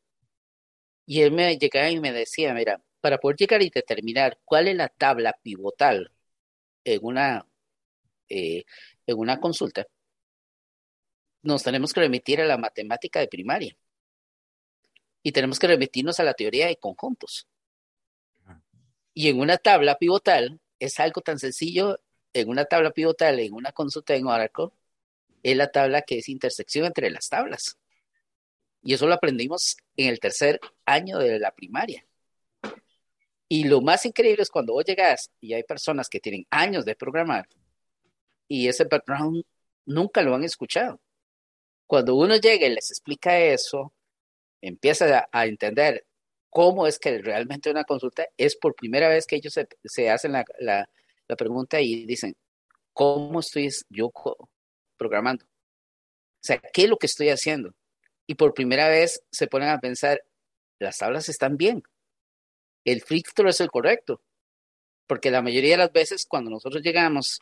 [1.06, 4.74] Y él me llegaba y me decía, mira, para poder llegar y determinar cuál es
[4.74, 6.10] la tabla pivotal
[6.82, 7.46] en una,
[8.28, 8.64] eh,
[9.06, 9.86] en una consulta,
[11.42, 13.76] nos tenemos que remitir a la matemática de primaria.
[15.22, 17.46] Y tenemos que remitirnos a la teoría de conjuntos.
[19.14, 22.00] Y en una tabla pivotal es algo tan sencillo
[22.32, 24.70] en una tabla pivotal, en una consulta en Oracle,
[25.44, 27.78] es la tabla que es intersección entre las tablas.
[28.82, 32.04] Y eso lo aprendimos en el tercer año de la primaria.
[33.48, 36.96] Y lo más increíble es cuando vos llegas y hay personas que tienen años de
[36.96, 37.46] programar
[38.48, 39.44] y ese background
[39.84, 41.00] nunca lo han escuchado.
[41.86, 43.92] Cuando uno llega y les explica eso,
[44.60, 46.04] empieza a, entender
[46.50, 50.44] cómo es que realmente una consulta es por primera vez que ellos se, hacen la,
[51.28, 52.36] la pregunta y dicen,
[52.92, 54.10] ¿cómo estoy yo
[54.96, 55.44] programando?
[55.44, 57.74] O sea, ¿qué es lo que estoy haciendo?
[58.26, 60.22] Y por primera vez se ponen a pensar,
[60.78, 61.82] las tablas están bien,
[62.92, 64.22] el filtro es el correcto,
[65.06, 67.40] porque la mayoría de las veces cuando nosotros llegamos,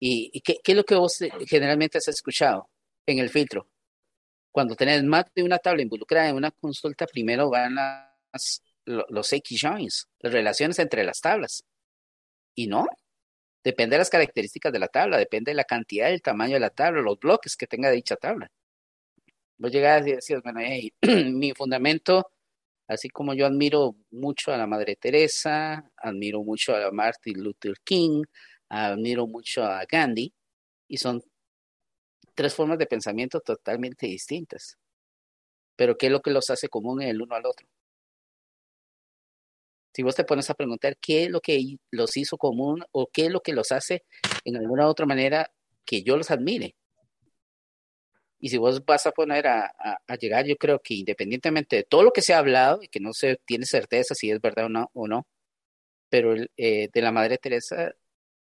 [0.00, 2.68] ¿y, qué, es lo que vos generalmente has escuchado
[3.06, 3.68] en el filtro?
[4.50, 9.60] Cuando tenés más de una tabla involucrada en una consulta, primero van las, los X
[9.60, 11.64] joins, las relaciones entre las tablas.
[12.54, 12.86] Y no,
[13.66, 16.60] Depende de las características de la tabla, depende de la cantidad y el tamaño de
[16.60, 18.48] la tabla, los bloques que tenga dicha tabla.
[19.58, 20.60] Vos llegás y decís, bueno,
[21.36, 22.30] mi fundamento,
[22.88, 28.24] así como yo admiro mucho a la Madre Teresa, admiro mucho a Martin Luther King,
[28.68, 30.32] admiro mucho a Gandhi,
[30.88, 31.22] y son
[32.34, 34.78] tres formas de pensamiento totalmente distintas.
[35.76, 37.66] Pero ¿qué es lo que los hace común el uno al otro?
[39.94, 43.26] Si vos te pones a preguntar qué es lo que los hizo común o qué
[43.26, 44.04] es lo que los hace
[44.44, 45.50] en alguna otra manera
[45.86, 46.76] que yo los admire.
[48.38, 49.72] Y si vos vas a poner a,
[50.20, 53.12] llegar, yo creo que independientemente de todo lo que se ha hablado y que no
[53.12, 55.26] se tiene certeza si es verdad o no, o no
[56.08, 57.92] pero eh, de la Madre Teresa,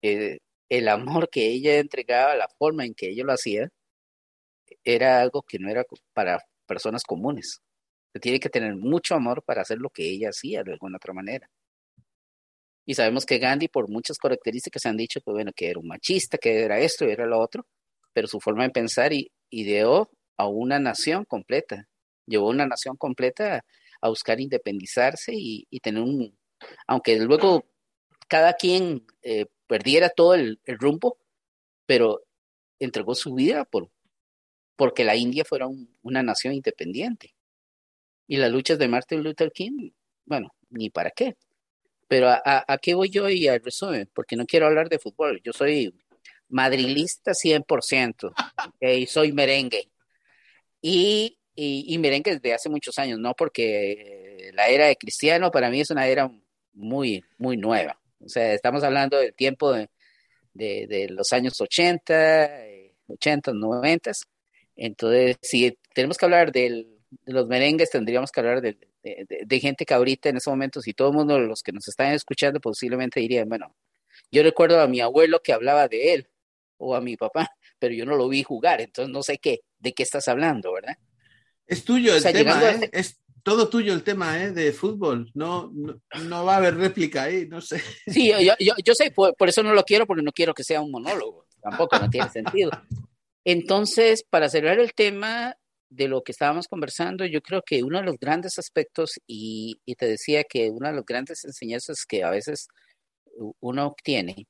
[0.02, 0.38] eh,
[0.68, 3.70] el amor que ella entregaba, la forma en que ella lo hacía,
[4.84, 7.60] era algo que no era para personas comunes
[8.20, 11.50] tiene que tener mucho amor para hacer lo que ella hacía de alguna otra manera.
[12.86, 15.88] Y sabemos que Gandhi, por muchas características, se han dicho que, bueno, que era un
[15.88, 17.66] machista, que era esto y era lo otro,
[18.12, 19.12] pero su forma de pensar
[19.50, 21.88] ideó a una nación completa,
[22.26, 23.64] llevó a una nación completa
[24.00, 26.36] a, buscar independizarse y, tener un,
[26.86, 27.64] aunque luego
[28.28, 31.18] cada quien eh, perdiera todo el, rumbo,
[31.86, 32.22] pero
[32.78, 33.90] entregó su vida por,
[34.76, 35.68] porque la India fuera
[36.02, 37.34] una nación independiente.
[38.26, 39.90] Y las luchas de Martin Luther King,
[40.24, 41.36] bueno, ni para qué.
[42.08, 45.40] Pero a, a, qué voy yo y al resumen, porque no quiero hablar de fútbol.
[45.42, 45.94] Yo soy
[46.54, 48.32] madrilista 100%,
[48.80, 49.88] y soy merengue.
[50.80, 53.34] Y, y, merengue desde hace muchos años, ¿no?
[53.34, 56.30] Porque la era de Cristiano para mí es una era
[56.72, 57.98] muy, muy nueva.
[58.20, 59.90] O sea, estamos hablando del tiempo de,
[60.52, 62.50] de, de los años 80,
[63.08, 64.12] 80, 90.
[64.76, 66.86] Entonces, si tenemos que hablar de
[67.26, 68.76] los merengues tendríamos que hablar de,
[69.60, 72.60] gente que ahorita en ese momento, si todo el mundo, los que nos están escuchando,
[72.60, 73.74] posiblemente dirían, bueno,
[74.30, 76.28] yo recuerdo a mi abuelo que hablaba de él
[76.84, 79.92] o a mi papá, pero yo no lo vi jugar, entonces no sé qué, de
[79.92, 80.96] qué estás hablando, ¿verdad?
[81.66, 82.90] Es tuyo el tema, ¿eh?
[83.42, 84.52] todo tuyo el tema ¿eh?
[84.52, 85.30] de fútbol.
[85.34, 87.80] No, no, va a haber réplica ahí, no sé.
[88.06, 90.90] Sí, yo, yo, sé, por, eso no lo quiero, porque no quiero que sea un
[90.90, 91.46] monólogo.
[91.62, 92.70] Tampoco, no tiene sentido.
[93.44, 95.56] Entonces, para cerrar el tema
[95.88, 99.94] de lo que estábamos conversando, yo creo que uno de los grandes aspectos, y, y
[99.94, 102.68] te decía que una de las grandes enseñanzas que a veces
[103.60, 104.46] uno obtiene,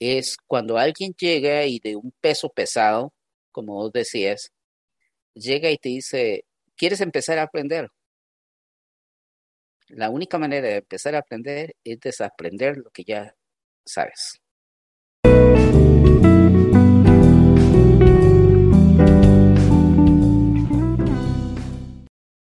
[0.00, 3.12] es cuando alguien llega y de un peso pesado,
[3.52, 4.52] como vos decías,
[5.34, 6.44] llega y te dice,
[6.76, 7.90] ¿quieres empezar a aprender?
[9.88, 13.34] La única manera de empezar a aprender es desaprender lo que ya
[13.84, 14.40] sabes.